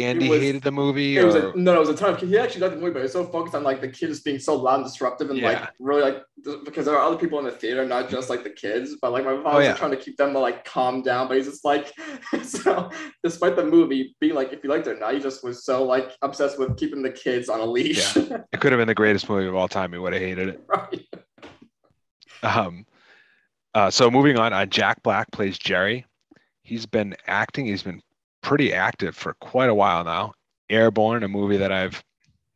[0.04, 1.16] Andy was- hated the movie?
[1.16, 2.30] It was a, no, it was a ton of kids.
[2.30, 4.38] He actually liked the movie, but it was so focused on like the kids being
[4.38, 5.48] so loud and disruptive and Yeah.
[5.60, 6.22] like really like
[6.64, 8.96] because there are other people in the theater, not just like the kids.
[9.00, 9.74] But like my father Oh, was yeah.
[9.74, 11.92] trying to keep them like calm down, but he's just like
[12.42, 12.90] so.
[13.22, 15.84] Despite the movie being like if you liked it or not, he just was so
[15.84, 18.16] like obsessed with keeping the kids on a leash.
[18.16, 19.92] it could have been the greatest movie of all time.
[19.92, 20.60] He would have hated it.
[20.68, 21.06] right.
[22.42, 22.86] Um,
[23.74, 26.06] uh, so moving on, uh, Jack Black plays Jerry.
[26.62, 27.66] He's been acting.
[27.66, 28.02] He's been
[28.46, 30.32] pretty active for quite a while now.
[30.70, 32.04] Airborne, a movie that I've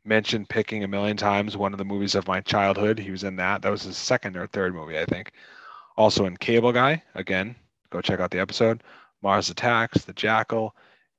[0.05, 1.57] mentioned picking a million times.
[1.57, 2.97] One of the movies of my childhood.
[2.97, 3.61] He was in that.
[3.63, 5.33] That was his second or third movie, I think.
[5.97, 7.03] Also in Cable Guy.
[7.17, 7.57] Again,
[7.91, 8.85] go check out the episode.
[9.21, 10.77] Mars Attacks, The Jackal,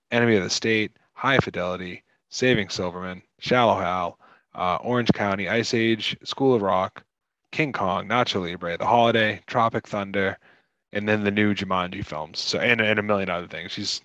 [0.10, 4.20] Enemy of the State, High Fidelity, Saving Silverman, Shallow Hal,
[4.56, 7.04] uh, Orange County, Ice Age, School of Rock,
[7.52, 10.38] King Kong, Nacho Libre, The Holiday, Tropic Thunder,
[10.94, 12.40] and then the new Jumanji films.
[12.40, 13.74] So and, and a million other things.
[13.74, 14.02] She's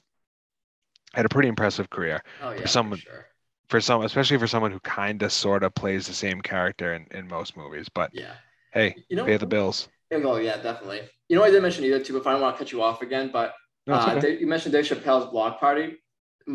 [1.16, 3.26] had a pretty impressive career Oh yeah, for someone for sure.
[3.68, 7.06] for some especially for someone who kind of sort of plays the same character in,
[7.10, 7.88] in most movies.
[7.92, 8.34] But Yeah.
[8.72, 9.88] hey, You know- pay the bills.
[10.12, 11.08] Oh yeah, definitely.
[11.28, 13.02] You know, I didn't mention either too, but I don't want to cut you off
[13.02, 13.30] again.
[13.32, 13.54] But
[13.88, 14.20] No, uh, okay.
[14.20, 15.96] Dave, you mentioned Dave Chappelle's Block Party.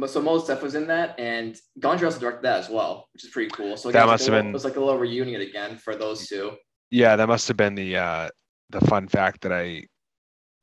[0.07, 3.29] So Mos Def was in that, and Gondry also directed that as well, which is
[3.29, 3.75] pretty cool.
[3.75, 6.27] So That must have little- been- it was like a little reunion again for those
[6.27, 6.55] two.
[6.91, 8.29] Yeah, that must have been the uh
[8.69, 9.85] the fun fact that I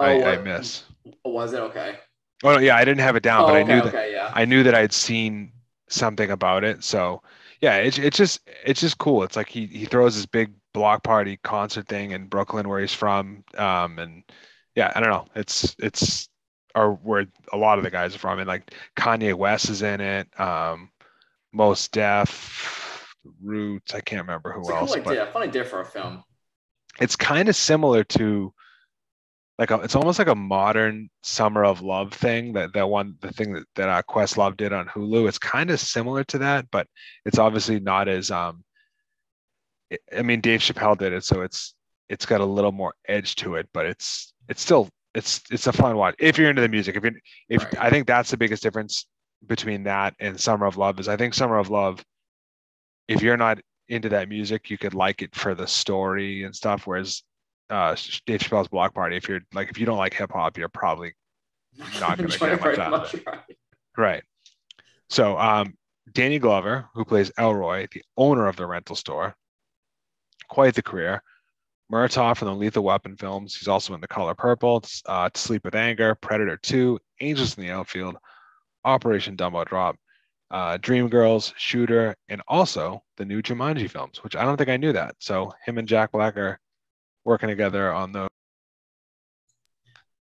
[0.01, 0.85] Oh, I, I miss.
[1.25, 1.99] Was it okay?
[2.45, 4.33] Oh yeah, I didn't have it down, Oh, but I okay, knew that yeah.
[4.33, 5.53] I knew that I'd seen
[5.89, 6.85] something about it.
[6.85, 7.23] So
[7.61, 9.23] yeah, it's it's just it's just cool.
[9.25, 12.95] It's like he he throws this big block party concert thing in Brooklyn where he's
[12.95, 13.45] from.
[13.57, 14.23] Um and
[14.75, 15.27] yeah, I don't know.
[15.35, 16.29] It's it's
[16.75, 18.39] or where a lot of the guys are from.
[18.39, 20.29] And like Kanye West is in it.
[20.41, 20.91] Um
[21.53, 25.85] Mos Def, Roots, I can't remember who It's else, but idea, fun idea for a
[25.85, 26.23] film.
[27.01, 28.53] it's kind of similar to
[29.59, 33.33] like a, it's almost like a modern summer of love thing that that one the
[33.33, 36.87] thing that, that uh, questlove did on hulu it's kind of similar to that but
[37.25, 38.63] it's obviously not as um
[39.93, 41.75] i I mean dave chappelle did it so it's
[42.09, 45.73] it's got a little more edge to it but it's it's still it's it's a
[45.73, 47.13] fun watch if you're into the music if you
[47.49, 47.79] if Right.
[47.79, 49.07] i think that's the biggest difference
[49.47, 52.05] between that and summer of love is i think summer of love
[53.09, 56.87] if you're not into that music you could like it for the story and stuff
[56.87, 57.23] whereas
[57.71, 59.17] uh, Dave Chappelle's Block Party.
[59.17, 61.13] If you're like, if you don't like hip hop, you're probably
[62.01, 63.25] not going to get much out of it.
[63.97, 64.23] right.
[65.11, 65.75] So, um,
[66.13, 69.35] Danny Glover, who plays Elroy, the owner of the rental store,
[70.49, 71.23] quite the career.
[71.91, 73.57] Murtaugh from the Lethal Weapon films.
[73.57, 77.65] He's also in The Color Purple, uh, To Sleep with Anger, Predator 2, Angels in
[77.65, 78.17] the Outfield,
[78.85, 79.97] Operation Dumbo Drop,
[80.51, 84.93] uh, Dreamgirls, Shooter, and also the new Jumanji films, which I don't think I knew
[84.93, 85.17] that.
[85.19, 86.61] So him and Jack Black are
[87.25, 88.29] working together on those.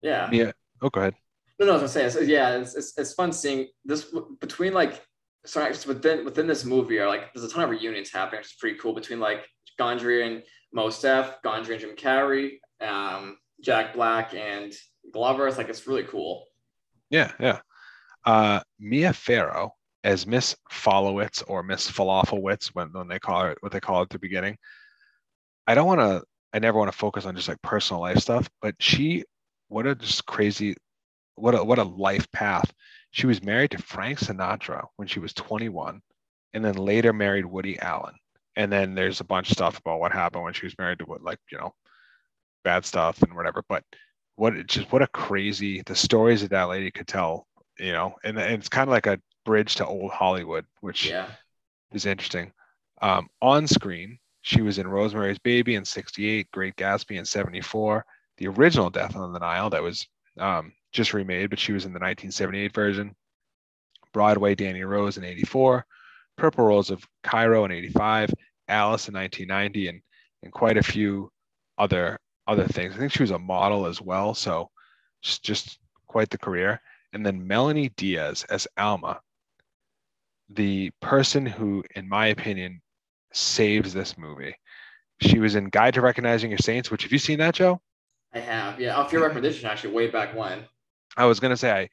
[0.02, 0.28] Yeah.
[0.32, 0.52] Yeah.
[0.80, 1.14] Oh, go ahead.
[1.58, 4.72] No, no, I was gonna say, it's, yeah, it's, it's, it's fun seeing this between
[4.72, 5.04] like,
[5.44, 8.52] sorry, just within within this movie are like, there's a ton of reunions happening, which
[8.52, 9.48] is pretty cool between like
[9.78, 14.72] Gondry and Mos Def, Gondry and Jim Carrey, um, Jack Black and
[15.12, 15.48] Glover.
[15.48, 16.46] It's like it's really cool.
[17.10, 17.60] Yeah, yeah.
[18.24, 19.74] Uh, Mia Farrow
[20.04, 24.04] as Miss Followitz or Miss Falafelwitz when, when they call her what they call it
[24.04, 24.56] at the beginning.
[25.66, 26.22] I don't want to.
[26.52, 29.24] I never want to focus on just like personal life stuff, but she,
[29.68, 30.76] what a just crazy,
[31.36, 32.72] what a what a life path.
[33.10, 36.00] She was married to Frank Sinatra when she was 21,
[36.54, 38.14] and then later married Woody Allen.
[38.56, 41.04] And then there's a bunch of stuff about what happened when she was married to
[41.04, 41.74] what like you know,
[42.64, 43.62] bad stuff and whatever.
[43.68, 43.84] But
[44.36, 47.46] what it just what a crazy the stories that that lady could tell,
[47.78, 51.26] you know, and, and it's kind of like a bridge to old Hollywood, which Yeah.
[51.92, 52.52] is interesting.
[53.00, 58.04] Um, on screen, she was in Rosemary's Baby in 68, Great Gatsby in 74,
[58.38, 60.06] the original Death on the Nile that was
[60.38, 63.14] um, just remade, but she was in the 1978 version,
[64.12, 65.84] Broadway Danny Rose in 84,
[66.36, 68.32] Purple Rose of Cairo in 85,
[68.68, 70.00] Alice in 1990, and,
[70.42, 71.30] and quite a few
[71.78, 72.94] other other things.
[72.94, 74.70] I think she was a model as well, so
[75.22, 76.80] just, just quite the career.
[77.12, 79.20] And then Melonie Diaz as Alma,
[80.48, 82.80] the person who, in my opinion,
[83.32, 84.54] saves this movie.
[85.20, 87.80] She was in Guide to Recognizing Your Saints, which have you seen that, Joe?
[88.32, 90.64] I have, yeah, off your recommendation actually, way back when.
[91.16, 91.88] I was gonna say I,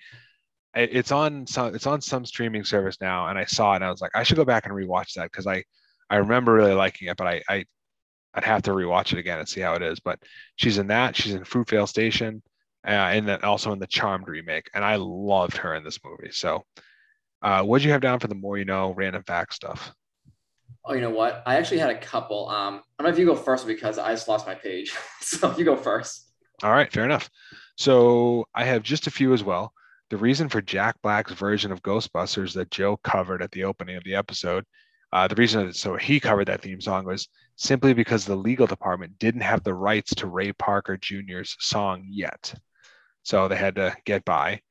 [0.80, 3.86] I it's on some it's on some streaming service now, and I saw it and
[3.86, 5.64] I was like, I should go back and rewatch that because I
[6.10, 7.66] I remember really liking it, but I, I
[8.36, 10.00] I'd have to rewatch it again and see how it is.
[10.00, 10.20] But
[10.58, 11.16] she's in that.
[11.16, 12.44] She's in Fruitvale Station,
[12.86, 16.32] uh, and then also in the Charmed remake, and I loved her in this movie.
[16.32, 16.64] So,
[17.42, 19.94] uh, what'd you have down for the more you know random fact stuff?
[20.86, 21.44] Oh, you know what?
[21.46, 22.48] I actually had a couple.
[22.50, 24.94] Um, I don't know if you go first because I just lost my page.
[25.22, 26.30] so you go first.
[26.64, 27.30] All right, fair enough.
[27.78, 29.74] So I have just a few as well.
[30.10, 34.04] The reason for Jack Black's version of Ghostbusters that Joe covered at the opening of
[34.04, 34.64] the episode,
[35.12, 38.68] uh, the reason that so he covered that theme song was simply because the legal
[38.68, 42.54] department didn't have the rights to Ray Parker Jr.'s song yet,
[43.24, 44.62] so they had to get by.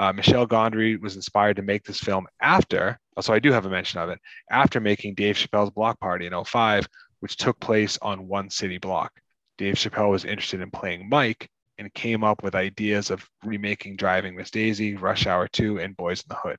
[0.00, 3.68] Uh, Michel Gondry was inspired to make this film after, so I do have a
[3.68, 4.18] mention of it,
[4.50, 9.12] after making Dave Chappelle's Block Party in 05, which took place on one city block.
[9.58, 14.34] Dave Chappelle was interested in playing Mike and came up with ideas of remaking Driving
[14.34, 16.56] Miss Daisy, Rush Hour 2, and Boys in the Hood.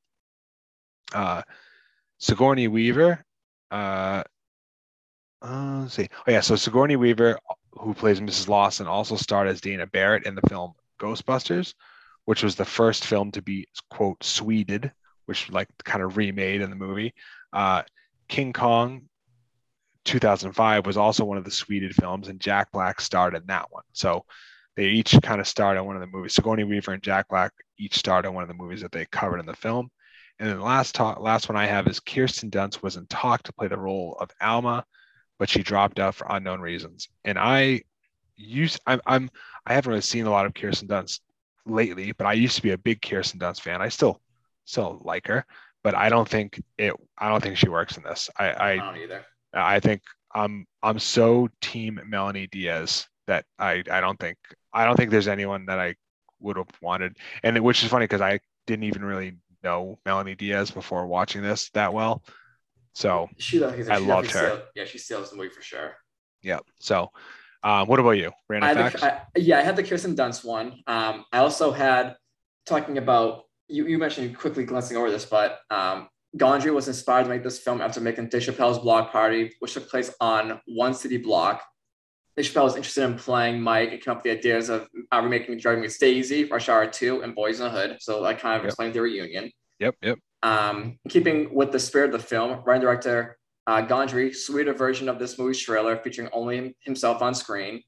[1.11, 1.41] Uh,
[2.19, 3.25] Sigourney Weaver,
[3.71, 4.21] uh,
[5.41, 6.07] uh, see.
[6.27, 6.41] Oh, yeah.
[6.41, 7.39] So Sigourney Weaver,
[7.71, 8.49] who plays Mrs.
[8.49, 11.73] Lawson, also starred as Dana Barrett in the film Ghostbusters,
[12.25, 14.91] which was the first film to be, quote, Sweded,
[15.25, 17.13] which like kind of remade in the movie.
[17.53, 17.83] Uh,
[18.27, 19.03] King Kong
[20.05, 23.83] 2005 was also one of the Sweded films, and Jack Black starred in that one.
[23.93, 24.25] So
[24.75, 26.35] they each kind of starred in one of the movies.
[26.35, 29.39] Sigourney Weaver and Jack Black each starred in one of the movies that they covered
[29.39, 29.89] in the film.
[30.39, 33.43] And then the last talk, last one I have is Kirsten Dunst was in talk
[33.43, 34.85] to play the role of Alma,
[35.37, 37.09] but she dropped out for unknown reasons.
[37.25, 37.81] And I
[38.37, 39.29] used I'm I'm
[39.67, 41.19] I haven't really seen a lot of Kirsten Dunst
[41.65, 43.81] lately, but I used to be a big Kirsten Dunst fan.
[43.81, 44.21] I still
[44.65, 45.45] still like her,
[45.83, 48.29] but I don't think it I don't think she works in this.
[48.37, 49.25] I I, I don't either.
[49.53, 50.01] I think
[50.33, 54.37] I'm I'm so team Melonie Diaz that I I don't think
[54.73, 55.95] I don't think there's anyone that I
[56.39, 60.71] would have wanted, and which is funny because I didn't even really know Melonie Diaz
[60.71, 62.23] before watching this that well.
[62.93, 64.47] So She, she I loved her.
[64.47, 65.95] Steals, yeah, she steals the movie for sure.
[66.41, 66.59] yeah.
[66.79, 67.11] So
[67.63, 68.29] um, what about you?
[68.29, 69.01] I Random had facts?
[69.01, 70.81] the, I, yeah, I had the Kirsten Dunst one.
[70.87, 72.15] Um, I also had
[72.65, 73.85] talking about you.
[73.87, 77.81] You mentioned quickly glancing over this, but um, Gondry was inspired to make this film
[77.81, 81.61] after making Dave Chappelle's Block Party, which took place on one city block.
[82.37, 85.19] Dave Chappelle was interested in playing Mike and came up with the ideas of uh,
[85.21, 87.97] remaking Driving Miss Daisy, Rush Hour 2, and Boys in the Hood.
[87.99, 88.69] So I kind of Yep.
[88.69, 89.51] explained the reunion.
[89.79, 89.95] Yep.
[90.01, 90.19] Yep.
[90.41, 95.19] Um, keeping with the spirit of the film, writer director uh, Gondry sweeter version of
[95.19, 97.83] this movie's trailer featuring only himself on screen.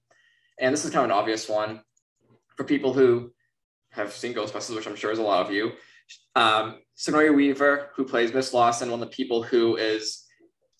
[0.59, 1.81] And this is kind of an obvious one
[2.55, 3.31] for people who
[3.91, 5.71] have seen Ghostbusters, which I'm sure is a lot of you.
[6.35, 10.25] Um, Sigourney Weaver, who plays Miss Lawson, one of the people who is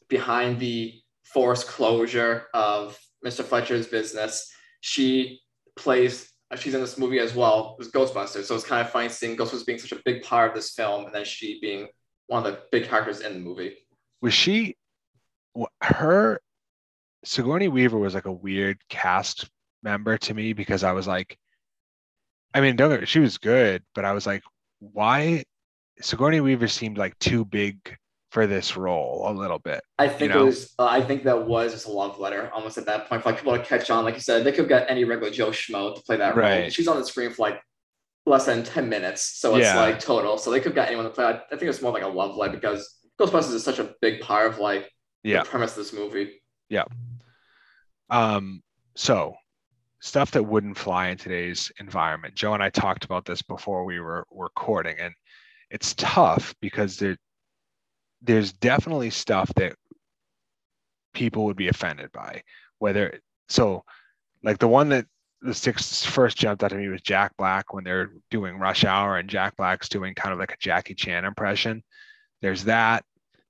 [0.10, 3.44] behind the forced closure of Mr.
[3.44, 4.52] Fletcher's business.
[4.82, 5.40] she
[5.76, 6.30] plays.
[6.52, 7.76] uh, She's in this movie as well.
[7.80, 10.56] Was Ghostbusters, so it's kind of funny seeing Ghostbusters being such a big part of
[10.56, 11.88] this film, and then she being
[12.28, 13.76] one of the big characters in the movie.
[14.22, 14.76] Was she
[15.82, 16.40] her
[17.26, 19.50] Sigourney Weaver was like a weird cast
[19.82, 21.38] member to me because I was like,
[22.54, 24.44] I mean, don't she was good, but I was like,
[24.80, 25.44] why
[26.02, 27.78] Sigourney Weaver seemed like too big
[28.34, 29.82] for this role a little bit.
[30.00, 30.42] I think know?
[30.42, 30.74] it was.
[30.80, 33.38] Uh, I think that was just a love letter, almost at that point, for like
[33.38, 34.04] people to catch on.
[34.04, 36.48] Like you said, they could get any regular Joe schmo to play that role.
[36.48, 36.74] Right.
[36.74, 37.62] She's on the screen for like
[38.26, 39.80] less than ten minutes, so it's Yeah.
[39.80, 40.40] like total.
[40.40, 41.26] So they could get anyone to play.
[41.26, 44.22] I, I think it's more like a love letter because Ghostbusters is such a big
[44.22, 44.90] part of like
[45.24, 45.44] Yeah.
[45.44, 46.42] premise of this movie.
[46.70, 46.86] Yeah.
[48.10, 48.62] Um,
[48.96, 49.36] so
[50.00, 52.36] stuff that wouldn't fly in today's environment.
[52.36, 55.14] Joe and I talked about this before we were recording, and
[55.70, 57.18] it's tough because there
[58.22, 59.76] there's definitely stuff that
[61.14, 62.42] people would be offended by.
[62.80, 63.84] Whether so
[64.44, 65.06] like the one that
[65.42, 69.18] the six first jumped out to me was Jack Black when they're doing Rush Hour
[69.18, 71.84] and Jack Black's doing kind of like a Jackie Chan impression.
[72.42, 73.04] There's that.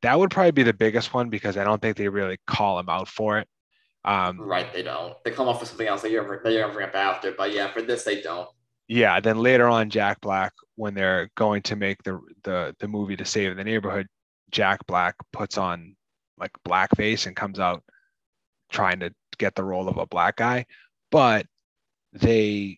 [0.04, 2.89] That would probably be the biggest one because I don't think they really call him
[2.89, 3.48] out for it.
[4.06, 4.72] Um, Right?
[4.72, 5.16] They don't.
[5.24, 7.32] They come off with something else that you're they ever bring up after.
[7.32, 8.50] But yeah, for this they don't.
[8.88, 13.16] yeah, then later on, Jack Black, when they're going to make the the the movie
[13.16, 14.08] to save the neighborhood,
[14.52, 15.96] Jack Black puts on
[16.38, 17.82] like blackface and comes out
[18.72, 20.66] trying to get the role of a black guy,
[21.12, 21.46] but
[22.12, 22.78] they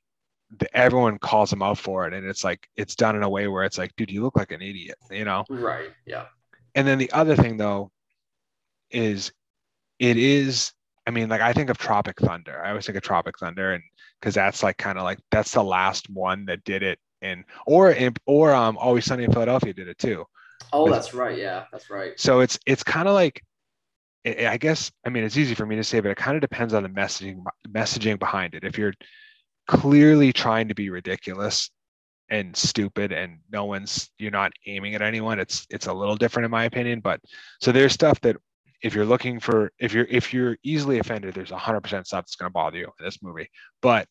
[0.59, 3.47] the, everyone calls him out for it, and it's like it's done in a way
[3.47, 5.43] where it's like, dude, you look like an idiot, you know.
[5.49, 5.89] Right?
[6.05, 6.25] Yeah.
[6.75, 7.91] And then the other thing though
[8.91, 9.31] is
[9.99, 10.73] it is
[11.07, 12.61] I mean like I think of Tropic Thunder.
[12.63, 13.83] I always think of Tropic Thunder and
[14.19, 17.91] because that's like kind of like that's the last one that did it and or
[17.91, 20.25] in, or um Always Sunny in Philadelphia did it too.
[20.73, 21.37] Oh, With- that's right.
[21.37, 22.19] Yeah, that's right.
[22.19, 23.41] So it's it's kind of like
[24.25, 26.41] I I guess I mean it's easy for me to say but it kind of
[26.41, 28.63] depends on the messaging messaging behind it.
[28.63, 28.93] If you're
[29.67, 31.69] clearly trying to be ridiculous
[32.29, 36.45] and stupid and no one's you're not aiming at anyone it's it's a little different
[36.45, 37.19] in my opinion but
[37.61, 38.35] so there's stuff that
[38.81, 42.49] if you're looking for if you're if you're easily offended there's 100% stuff that's going
[42.49, 43.49] to bother you in this movie
[43.81, 44.07] but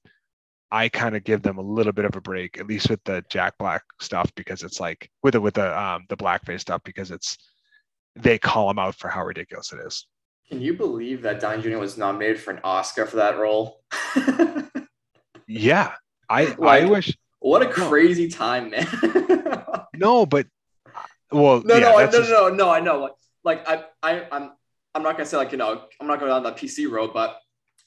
[0.70, 3.24] i kind of give them a little bit of a break at least with the
[3.29, 7.11] jack black stuff because it's like with the with the um the blackface stuff because
[7.11, 7.37] it's
[8.16, 10.07] they call him out for how ridiculous it is
[10.48, 11.79] Can you believe that Downey Jr.
[11.79, 13.83] was nominated for an Oscar for that role?
[15.46, 15.92] yeah
[16.29, 18.87] i i wish What a crazy time, man.
[19.94, 20.46] no but
[21.30, 23.00] well No, yeah, no, I, no, just- no, no, I know.
[23.02, 23.12] Like,
[23.44, 24.52] like I, I, I'm,
[24.94, 27.37] I'm not gonna say like you know, I'm not going down that PC road, but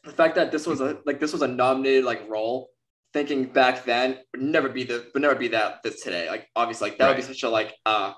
[0.04, 2.70] the fact that this was a like this was a nominated like role,
[3.14, 6.30] thinking back then would never be the would never be that this today.
[6.30, 8.14] Like obviously, like that would be such a like uh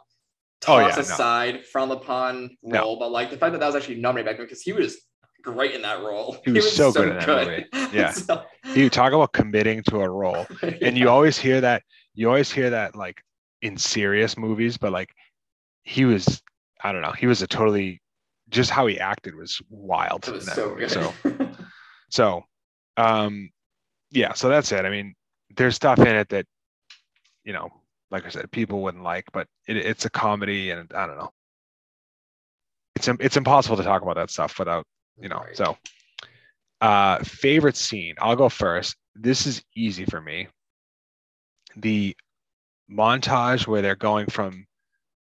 [0.67, 1.01] Oh, yeah, toss no.
[1.03, 2.81] aside, frowned upon No.
[2.81, 4.97] role, but like the fact that that was actually nominated back then because he was
[5.41, 6.37] great in that role.
[6.45, 7.65] He was so good in that movie.
[7.95, 8.11] Yeah.
[8.11, 8.43] So-
[8.75, 10.45] you talk about committing to a role
[10.81, 11.81] and you always hear that
[12.13, 13.19] you always hear that like
[13.63, 15.09] in serious movies but like
[15.83, 16.41] he was
[16.83, 17.99] i don't know he was a totally
[18.49, 20.81] just how he acted was wild was that so movie.
[20.81, 20.91] good.
[20.91, 21.13] so
[22.09, 22.43] so
[22.97, 23.49] um
[24.11, 25.15] yeah so that's it i mean
[25.55, 26.45] there's stuff in it that
[27.43, 27.69] you know
[28.11, 31.31] like i said people wouldn't like but it, it's a comedy and i don't know
[32.95, 34.85] it's it's impossible to talk about that stuff without
[35.21, 35.57] you know Right.
[35.57, 35.77] so
[36.81, 38.95] uh favorite scene i'll go first.
[39.15, 40.47] This is easy for me.
[41.75, 42.15] The
[42.89, 44.65] montage where they're going from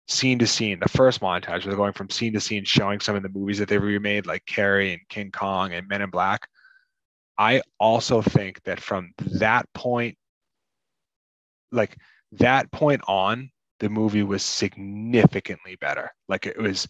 [0.09, 3.17] scene to scene the first montage where they're going from scene to scene showing some
[3.17, 6.49] of the movies that they've remade like carrie and king kong and men in black.
[7.39, 10.17] I also think that from that point
[11.73, 11.97] like
[12.33, 16.11] that point on the movie was significantly better.
[16.29, 16.89] Like it was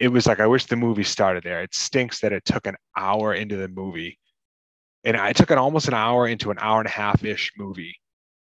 [0.00, 2.76] it was like i wish the movie started there it stinks that it took an
[2.96, 4.18] hour into the movie
[5.04, 7.94] and i took an almost an hour into an hour and a half ish movie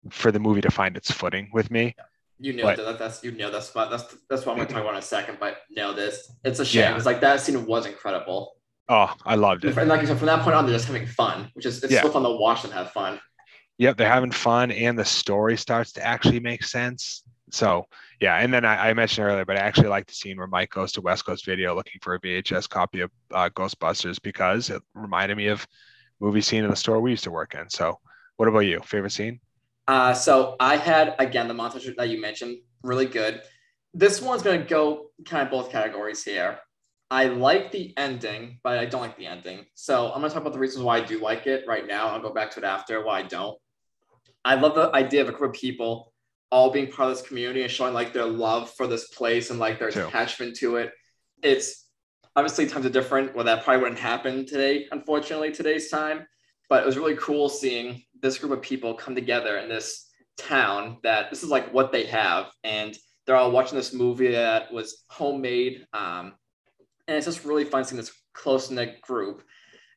[0.10, 1.96] for the movie to find its footing with me
[2.40, 4.82] You know But- that that's you know that's what that's that's what I'm gonna talk
[4.82, 5.38] about in a second.
[5.40, 6.82] But no, this it's a shame.
[6.92, 6.96] Yeah.
[6.98, 8.40] It's like that scene was incredible.
[8.90, 11.08] oh i loved it And like you said, from that point on, they're just having
[11.08, 12.02] fun, which is it's Yeah.
[12.02, 13.14] so fun to watch them have fun.
[13.78, 17.24] Yep, they're having fun, and the story starts to actually make sense.
[17.54, 17.86] So
[18.20, 20.72] yeah, and then I, I mentioned earlier, but I actually like the scene where Mike
[20.72, 24.82] goes to West Coast Video looking for a VHS copy of uh, Ghostbusters because it
[24.96, 25.68] reminded me of
[26.20, 27.70] movie scene in the store we used to work in.
[27.70, 28.00] So,
[28.38, 28.80] what about you?
[28.80, 29.40] Favorite scene?
[29.88, 33.44] Uh, so I had again the montage that you mentioned, really good.
[33.94, 36.58] This one's gonna go kind of both categories here.
[37.12, 39.66] I like the ending, but I don't like the ending.
[39.76, 42.08] So I'm gonna talk about the reasons why I do like it right now.
[42.08, 43.60] I'll go back to it after why I don't.
[44.44, 46.13] I love the idea of a group of people
[46.54, 49.58] all being part of this community and showing like their love for this place and
[49.66, 50.08] like their Too.
[50.08, 50.92] attachment to it.
[51.42, 51.68] It's
[52.36, 53.34] obviously times are different.
[53.36, 56.20] Well, that probably wouldn't happen today, unfortunately, today's time.
[56.70, 57.88] but it was really cool seeing
[58.22, 59.88] this group of people come together in this
[60.38, 62.92] town that this is like what they have and
[63.26, 66.26] they're all watching this movie that was homemade um,
[67.08, 69.38] and it's just really fun seeing this close knit group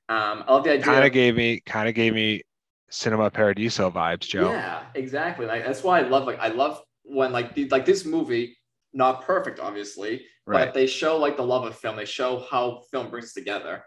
[0.09, 2.43] um, i love the idea Kind of gave me kind of gave me
[2.91, 4.51] Cinema Paradiso vibes, Joe.
[4.51, 8.05] yeah exactly like that's why i love like i love when like the, like this
[8.05, 8.57] movie
[8.93, 10.67] not perfect obviously Right.
[10.67, 13.83] but they show like the love of film they show how film brings together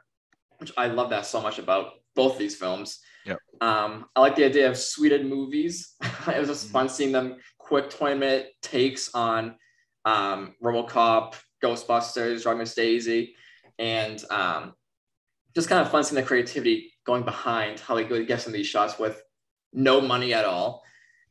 [0.58, 3.38] which i love that so much about both these films Yep.
[3.62, 5.96] um, I like the idea of sweded movies.
[6.02, 6.72] it was just Mm-hmm.
[6.74, 9.56] fun seeing them quick 20 minute takes on
[10.06, 13.36] um, Robocop, Ghostbusters, Drug Miss Daisy,
[13.78, 14.74] and um,
[15.56, 18.58] just kind of fun seeing the creativity going behind how they go get some of
[18.58, 19.22] these shots with
[19.74, 20.84] no money at all.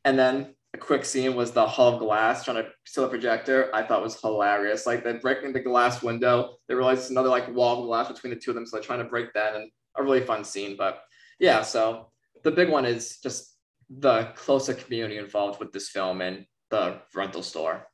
[0.05, 3.73] And then a quick scene was the Hall of Glass trying to steal a projector.
[3.73, 4.85] I thought was hilarious.
[4.85, 6.57] Like they're breaking the glass window.
[6.67, 8.83] They realize it's another like wall of glass between the two of them, so they're
[8.83, 9.55] trying to break that.
[9.55, 10.75] And a really fun scene.
[10.77, 11.01] But
[11.39, 12.11] yeah, so
[12.43, 13.55] the big one is just
[13.89, 17.87] the closer community involved with this film and the rental store.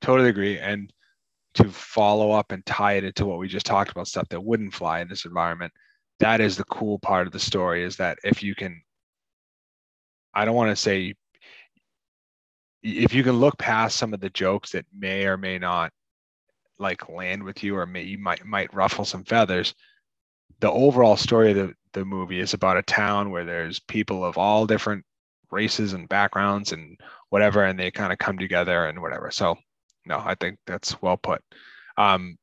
[0.00, 0.58] Totally agree.
[0.58, 0.92] And
[1.54, 4.74] to follow up and tie it into what we just talked about, stuff that wouldn't
[4.74, 5.72] fly in this environment,
[6.20, 8.82] that is the cool part of the story is that if you can,
[10.34, 11.14] I don't want to say,
[12.82, 15.92] if you can look past some of the jokes that may or may not
[16.78, 19.74] like land with you or may you might might ruffle some feathers,
[20.60, 24.36] the overall story of the, the movie is about a town where there's people of
[24.36, 25.04] all different
[25.50, 26.98] races and backgrounds and
[27.30, 29.30] whatever, and they kind of come together and whatever.
[29.30, 29.56] So
[30.06, 31.42] no, I think that's well put.
[31.96, 32.38] Um,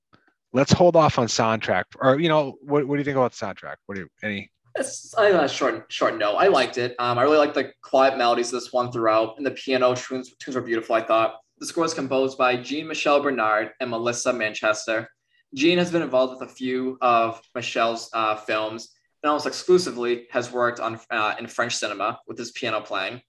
[0.54, 3.46] let's hold off on soundtrack, or you know, what, what do you think about the
[3.46, 3.76] soundtrack?
[3.86, 4.52] What do you any?
[4.76, 5.14] It's
[5.54, 6.36] short short note.
[6.36, 6.96] I liked it.
[6.98, 10.34] Um, I really liked the quiet melodies of this one throughout, and the piano tunes,
[10.40, 10.96] tunes were beautiful.
[10.96, 15.10] I thought the score was composed by Jean-Michel Bernard and Melissa Manchester.
[15.54, 20.52] Jean has been involved with a few of Michel's uh, films, and almost exclusively has
[20.52, 23.22] worked on uh, in French cinema with his piano playing,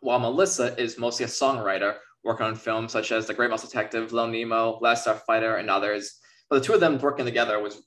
[0.00, 1.96] while Melissa is mostly a songwriter,
[2.26, 6.18] working on films such as The Great Mouse Detective, Little Nemo, Last Starfighter, and others.
[6.50, 7.82] But the two of them working together was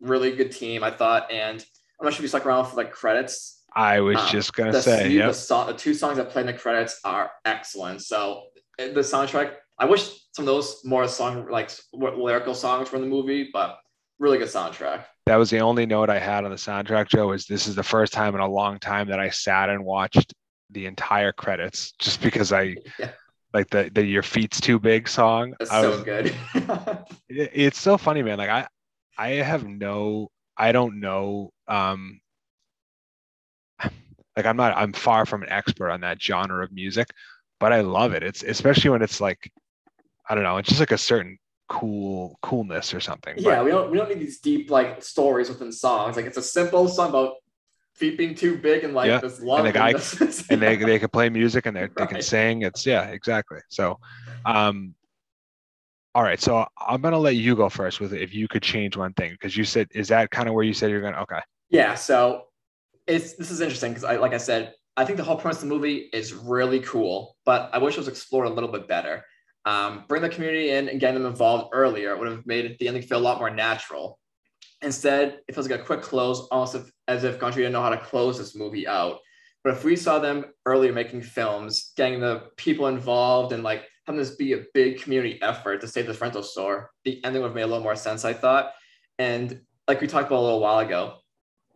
[0.00, 1.64] really good team, I thought, and
[2.00, 3.62] I'm not sure if you stuck around for like credits.
[3.74, 5.34] I was Um, just gonna the, say, the, yep.
[5.34, 8.02] song, the two songs that play in the credits are excellent.
[8.02, 8.44] So
[8.78, 13.02] uh, the soundtrack, I wish some of those more song like lyrical songs were in
[13.02, 13.78] the movie, but
[14.18, 15.04] really good soundtrack.
[15.26, 17.32] that was the only note I had on the soundtrack, Joe.
[17.32, 20.34] Is this is the first time in a long time that I sat and watched
[20.70, 23.10] the entire credits, just because I Yeah.
[23.54, 25.54] Like the the "Your Feet's Too Big" song.
[25.58, 26.26] That's I so good.
[27.28, 28.66] it- it's so funny man like i
[29.18, 32.20] i have no i don't know um
[34.36, 37.08] like i'm not i'm far from an expert on that genre of music
[37.60, 39.50] but i love it it's especially when it's like
[40.28, 41.38] i don't know it's just like a certain
[41.68, 45.48] cool coolness or something but- yeah, we don't we don't need these deep like stories
[45.48, 46.16] within songs.
[46.16, 47.34] Like it's a simple song about
[47.94, 49.58] feet being too big and like Yeah, this love.
[49.60, 52.24] and the guy this- and they, they can play music and they they can Right.
[52.24, 53.98] sing it's yeah exactly so
[54.46, 54.94] um
[56.14, 59.12] all right so i'm gonna let you go first with if you could change one
[59.14, 61.40] thing because you said is that kind of where you said you're gonna okay
[61.70, 62.46] Yeah, so
[63.06, 65.68] it's this is interesting because I like I said, I think the whole premise of
[65.68, 69.24] the movie is really cool, but I wish it was explored a little bit better.
[69.64, 73.02] Um, bring the community in and getting them involved earlier would have made the ending
[73.02, 74.18] feel a lot more natural.
[74.82, 76.76] Instead, it feels like a quick close, almost
[77.08, 79.18] as if Gondry didn't know how to close this movie out.
[79.62, 84.18] But if we saw them earlier making films, getting the people involved and like having
[84.18, 87.54] this be a big community effort to save this rental store, the ending would have
[87.54, 88.72] made a little more sense, I thought.
[89.18, 91.18] And like we talked about a little while ago,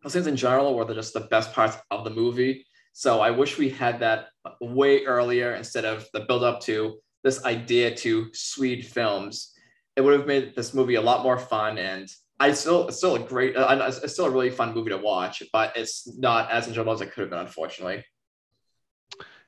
[0.03, 2.67] those things in general were just the best parts of the movie.
[2.93, 4.29] So I wish we had that
[4.61, 9.53] way earlier instead of the build up to this idea to Swede films.
[9.95, 12.09] It would have made this movie a lot more fun, and
[12.39, 15.43] I still it's still a great, uh, it's still a really fun movie to watch,
[15.53, 18.05] but it's not as enjoyable as it could have been, unfortunately.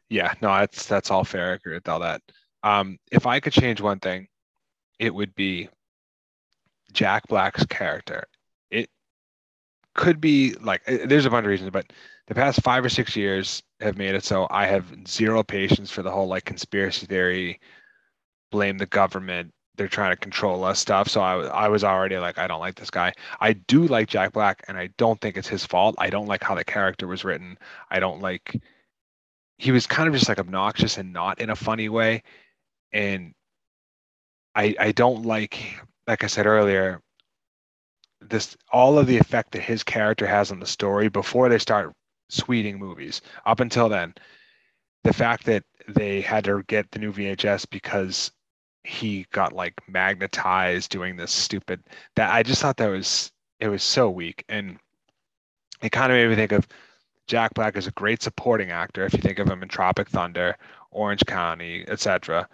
[0.08, 1.50] Yeah, no, that's that's all fair.
[1.50, 2.22] I agree with all that.
[2.62, 4.26] Um, if I could change one thing,
[4.98, 5.68] it would be
[6.92, 8.24] Jack Black's character.
[8.70, 8.88] It
[9.94, 11.92] could be like eh, there's a bunch of reasons, but
[12.26, 16.02] the past five or six years have made it so I have zero patience for
[16.02, 17.60] the whole like conspiracy theory,
[18.50, 21.08] blame the government, they're trying to control us stuff.
[21.08, 23.12] So I was I was already like I don't like this guy.
[23.40, 25.94] I do like Jack Black, and I don't think it's his fault.
[25.98, 27.58] I don't like how the character was written.
[27.90, 28.60] I don't like
[29.58, 32.22] he was kind of just like obnoxious and not in a funny way
[32.92, 33.34] and
[34.54, 37.00] i i don't like like i said earlier
[38.20, 41.92] this all of the effect that his character has on the story before they start
[42.30, 44.14] sweding movies up until then
[45.04, 48.30] the fact that they had to get the new vhs because
[48.88, 51.82] he got like magnetized doing this stupid
[52.16, 53.30] that i just thought that was
[53.60, 54.78] it was so weak and
[55.82, 56.66] it kind of made me think of
[57.28, 59.04] Jack Black is a great supporting actor.
[59.04, 60.56] If you think of him in Tropic Thunder,
[60.90, 62.48] Orange County, etc.,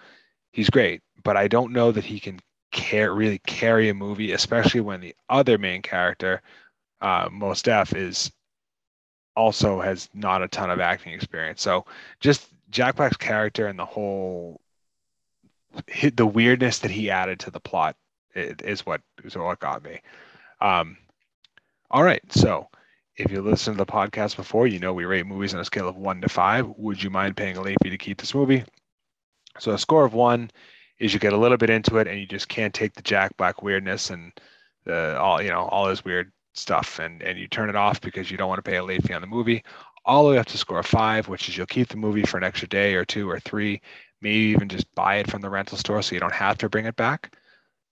[0.53, 1.01] he's great.
[1.23, 2.41] But I don't know that he can
[2.73, 6.43] care really carry a movie, especially when the other main character,
[7.01, 8.31] uh, Mos Def, is
[9.37, 11.63] also has not a ton of acting experience.
[11.63, 11.87] So
[12.21, 14.61] just Jack Black's character and the whole
[16.15, 17.97] the weirdness that he added to the plot
[18.35, 20.01] is what is what got me.
[20.61, 20.97] Um,
[21.91, 22.69] all right, so
[23.17, 25.89] if you listened to the podcast before, you know we rate movies on a scale
[25.89, 26.67] of one to five.
[26.77, 28.65] Would you mind paying a late fee to keep this movie?
[29.59, 30.51] So a score of one
[30.99, 33.37] is you get a little bit into it and you just can't take the Jack
[33.37, 34.33] Black weirdness and
[34.85, 38.31] the all you know all his weird stuff and and you turn it off because
[38.31, 39.63] you don't want to pay a late fee on the movie.
[40.07, 42.45] All the way up to score five, which is you'll keep the movie for an
[42.45, 43.81] extra day or two or three,
[44.25, 46.87] maybe even just buy it from the rental store so you don't have to bring
[46.87, 47.37] it back.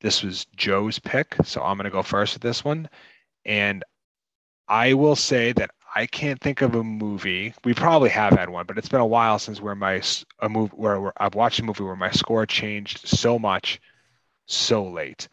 [0.01, 2.89] This was Joe's pick, so I'm going to go first with this one.
[3.45, 3.85] And
[4.67, 7.55] I will say that I can't think of a movie.
[7.65, 10.03] We probably have had one, but it's been a while since where my
[10.41, 13.79] a movie where, where I've watched a movie where my score changed so much
[14.47, 15.29] so late.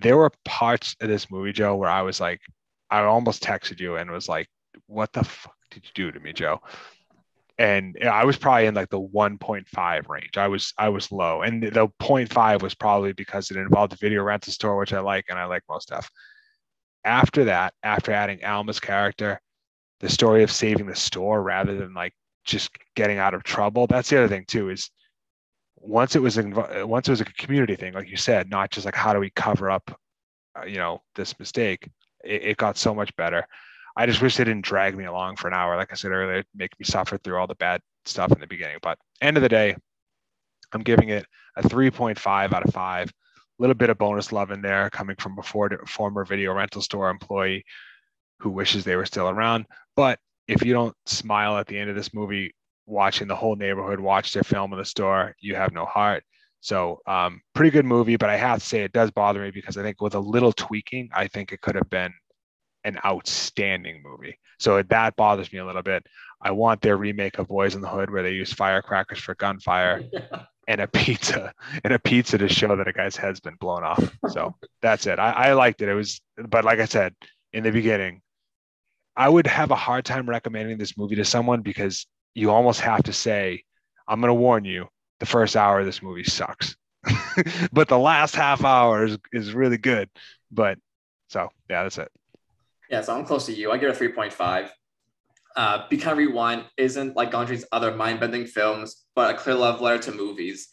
[0.00, 2.40] There were parts of this movie, Joe, where I was like,
[2.90, 4.48] I almost texted you and was like,
[4.86, 6.60] "What the fuck did you do to me, Joe?"
[7.58, 10.36] And I was probably in like the 1.5 range.
[10.36, 14.22] I was I was low, and the 0.5 was probably because it involved a video
[14.22, 16.10] rental store, which I like, and I like most stuff.
[17.04, 19.40] After that, after adding Alma's character,
[20.00, 23.86] the story of saving the store rather than like just getting out of trouble.
[23.86, 24.90] That's the other thing too is
[25.76, 26.54] once it was in,
[26.88, 29.30] once it was a community thing, like you said, not just like how do we
[29.30, 29.98] cover up,
[30.58, 31.88] uh, you know, this mistake.
[32.24, 33.46] It, it, got so much better.
[33.96, 36.44] I just wish they didn't drag me along for an hour, like I said earlier,
[36.54, 38.78] make me suffer through all the bad stuff in the beginning.
[38.82, 39.76] But end of the day,
[40.72, 41.26] I'm giving it
[41.56, 43.08] a 3.5 out of five.
[43.08, 45.42] A little bit of bonus love in there coming from a
[45.86, 47.64] former video rental store employee
[48.40, 49.66] who wishes they were still around.
[49.94, 50.18] But
[50.48, 52.54] if you don't smile at the end of this movie,
[52.86, 56.24] watching the whole neighborhood watch their film in the store, you have no heart.
[56.60, 59.76] So, um, pretty good movie, but I have to say it does bother me because
[59.76, 62.12] I think with a little tweaking, I think it could have been
[62.84, 64.38] an outstanding movie.
[64.58, 66.06] So that bothers me a little bit.
[66.40, 70.02] I want their remake of Boys in the Hood where they use firecrackers for gunfire
[70.12, 70.44] yeah.
[70.68, 71.52] and a pizza
[71.84, 74.16] and a pizza to show that a guy's head's been blown off.
[74.28, 75.18] So that's it.
[75.18, 75.88] I, I liked it.
[75.88, 77.14] It was, but like I said
[77.52, 78.22] in the beginning,
[79.16, 83.02] I would have a hard time recommending this movie to someone because you almost have
[83.04, 83.62] to say,
[84.08, 84.88] I'm going to warn you,
[85.20, 86.76] the first hour of this movie sucks.
[87.72, 90.08] but the last half hour is, is really good.
[90.50, 90.78] But
[91.28, 92.10] so, yeah, that's it.
[92.92, 93.72] Yeah, so I'm close to you.
[93.72, 94.68] I give it a 3.5.
[95.56, 99.80] Uh, Be Kind Rewind isn't like Gondry's other mind bending films, but a clear love
[99.80, 100.68] letter to movies.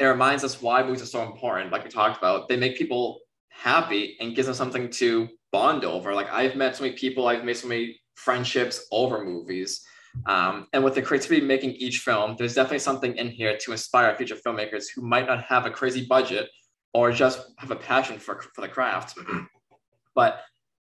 [0.00, 2.48] It reminds us why movies are so important, like we talked about.
[2.48, 6.12] They make people happy and gives them something to bond over.
[6.12, 9.80] Like I've met so many people, I've made so many friendships over movies.
[10.26, 14.16] Um, and with the creativity making each film, there's definitely something in here to inspire
[14.16, 16.48] future filmmakers who might not have a crazy budget
[16.94, 19.16] or just have a passion for, for the craft.
[20.16, 20.40] but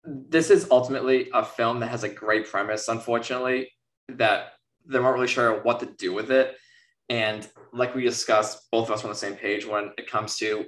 [0.04, 3.72] this is ultimately a film that has a great premise, unfortunately,
[4.10, 4.54] that
[4.86, 6.56] they weren't really sure what to do with it.
[7.10, 10.38] And like we discussed, both of us were on the same page when it comes
[10.38, 10.66] to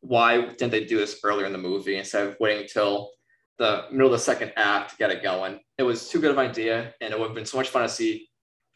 [0.00, 3.10] why didn't they do this earlier in the movie instead of waiting till
[3.58, 5.58] the middle of the second act to get it going.
[5.78, 7.82] It was too good of an idea, and it would have been so much fun
[7.82, 8.28] to see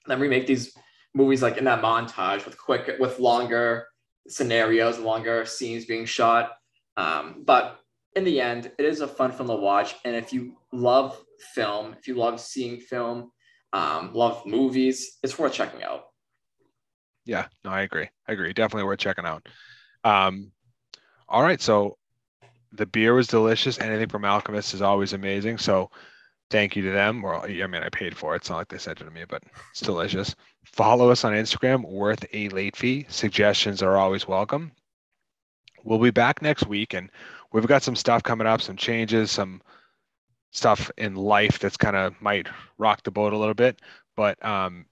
[0.06, 0.74] them remake these
[1.14, 3.86] movies like in that montage with quick, with longer
[4.28, 6.52] scenarios, longer scenes being shot.
[6.96, 7.79] Um, but
[8.16, 11.20] in the end, it is a fun film to watch, and if you love
[11.54, 13.30] film, if you love seeing film,
[13.72, 16.04] um, love movies, it's worth checking out.
[17.24, 18.08] Yeah, no, I agree.
[18.26, 18.52] I agree.
[18.52, 19.48] Definitely worth checking out.
[20.02, 20.50] Um,
[21.28, 21.96] all right, so
[22.72, 23.78] the beer was delicious.
[23.78, 25.58] Anything from Alchemist is always amazing.
[25.58, 25.90] So
[26.50, 27.24] thank you to them.
[27.24, 28.38] Or I mean, I paid for it.
[28.38, 30.34] It's not like they sent it to me, but it's delicious.
[30.64, 33.06] Follow us on Instagram, worth a late fee.
[33.08, 34.72] Suggestions are always welcome.
[35.84, 37.10] We'll be back next week, and
[37.52, 39.62] we've got some stuff coming up, some changes, some
[40.52, 42.48] stuff in life that's kind of might
[42.78, 43.80] rock the boat a little bit.
[44.16, 44.86] But um,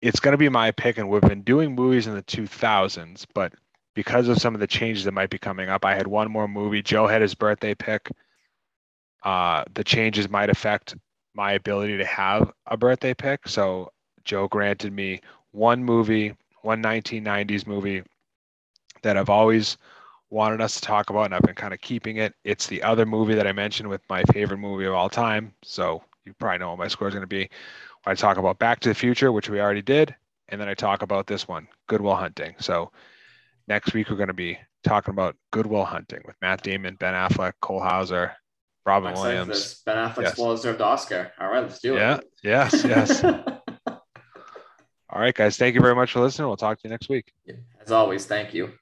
[0.00, 3.52] it's going to be my pick, and we've been doing movies in the 2000s, but
[3.94, 5.84] because of some of the changes that might be coming up.
[5.84, 6.82] I had one more movie.
[6.82, 8.10] Joe had his birthday pick.
[9.22, 10.94] Uh, the changes might affect
[11.34, 13.48] my ability to have a birthday pick.
[13.48, 13.92] So
[14.24, 15.20] Joe granted me
[15.52, 18.02] one movie, one 1990s movie
[19.02, 19.78] that I've always
[20.30, 22.34] wanted us to talk about, and I've been kind of keeping it.
[22.44, 25.52] It's the other movie that I mentioned with my favorite movie of all time.
[25.62, 27.48] So you probably know what my score is going to be.
[28.06, 30.14] I talk about Back to the Future, which we already did,
[30.48, 32.54] and then I talk about this one, Good Will Hunting.
[32.58, 32.90] So
[33.66, 37.14] Next week, we're going to be talking about Good Will Hunting with Matt Damon, Ben
[37.14, 38.32] Affleck, Cole Hauser,
[38.84, 39.80] Robin I'm Williams.
[39.86, 40.38] Ben Affleck's Yes.
[40.38, 41.32] well-deserved Oscar.
[41.40, 42.00] All right, let's do it.
[42.00, 42.20] Yeah.
[42.42, 42.84] Yes.
[42.84, 43.24] Yes.
[45.08, 45.56] All right, guys.
[45.56, 46.48] Thank you very much for listening.
[46.48, 47.32] We'll talk to you next week.
[47.80, 48.72] As always, thank you.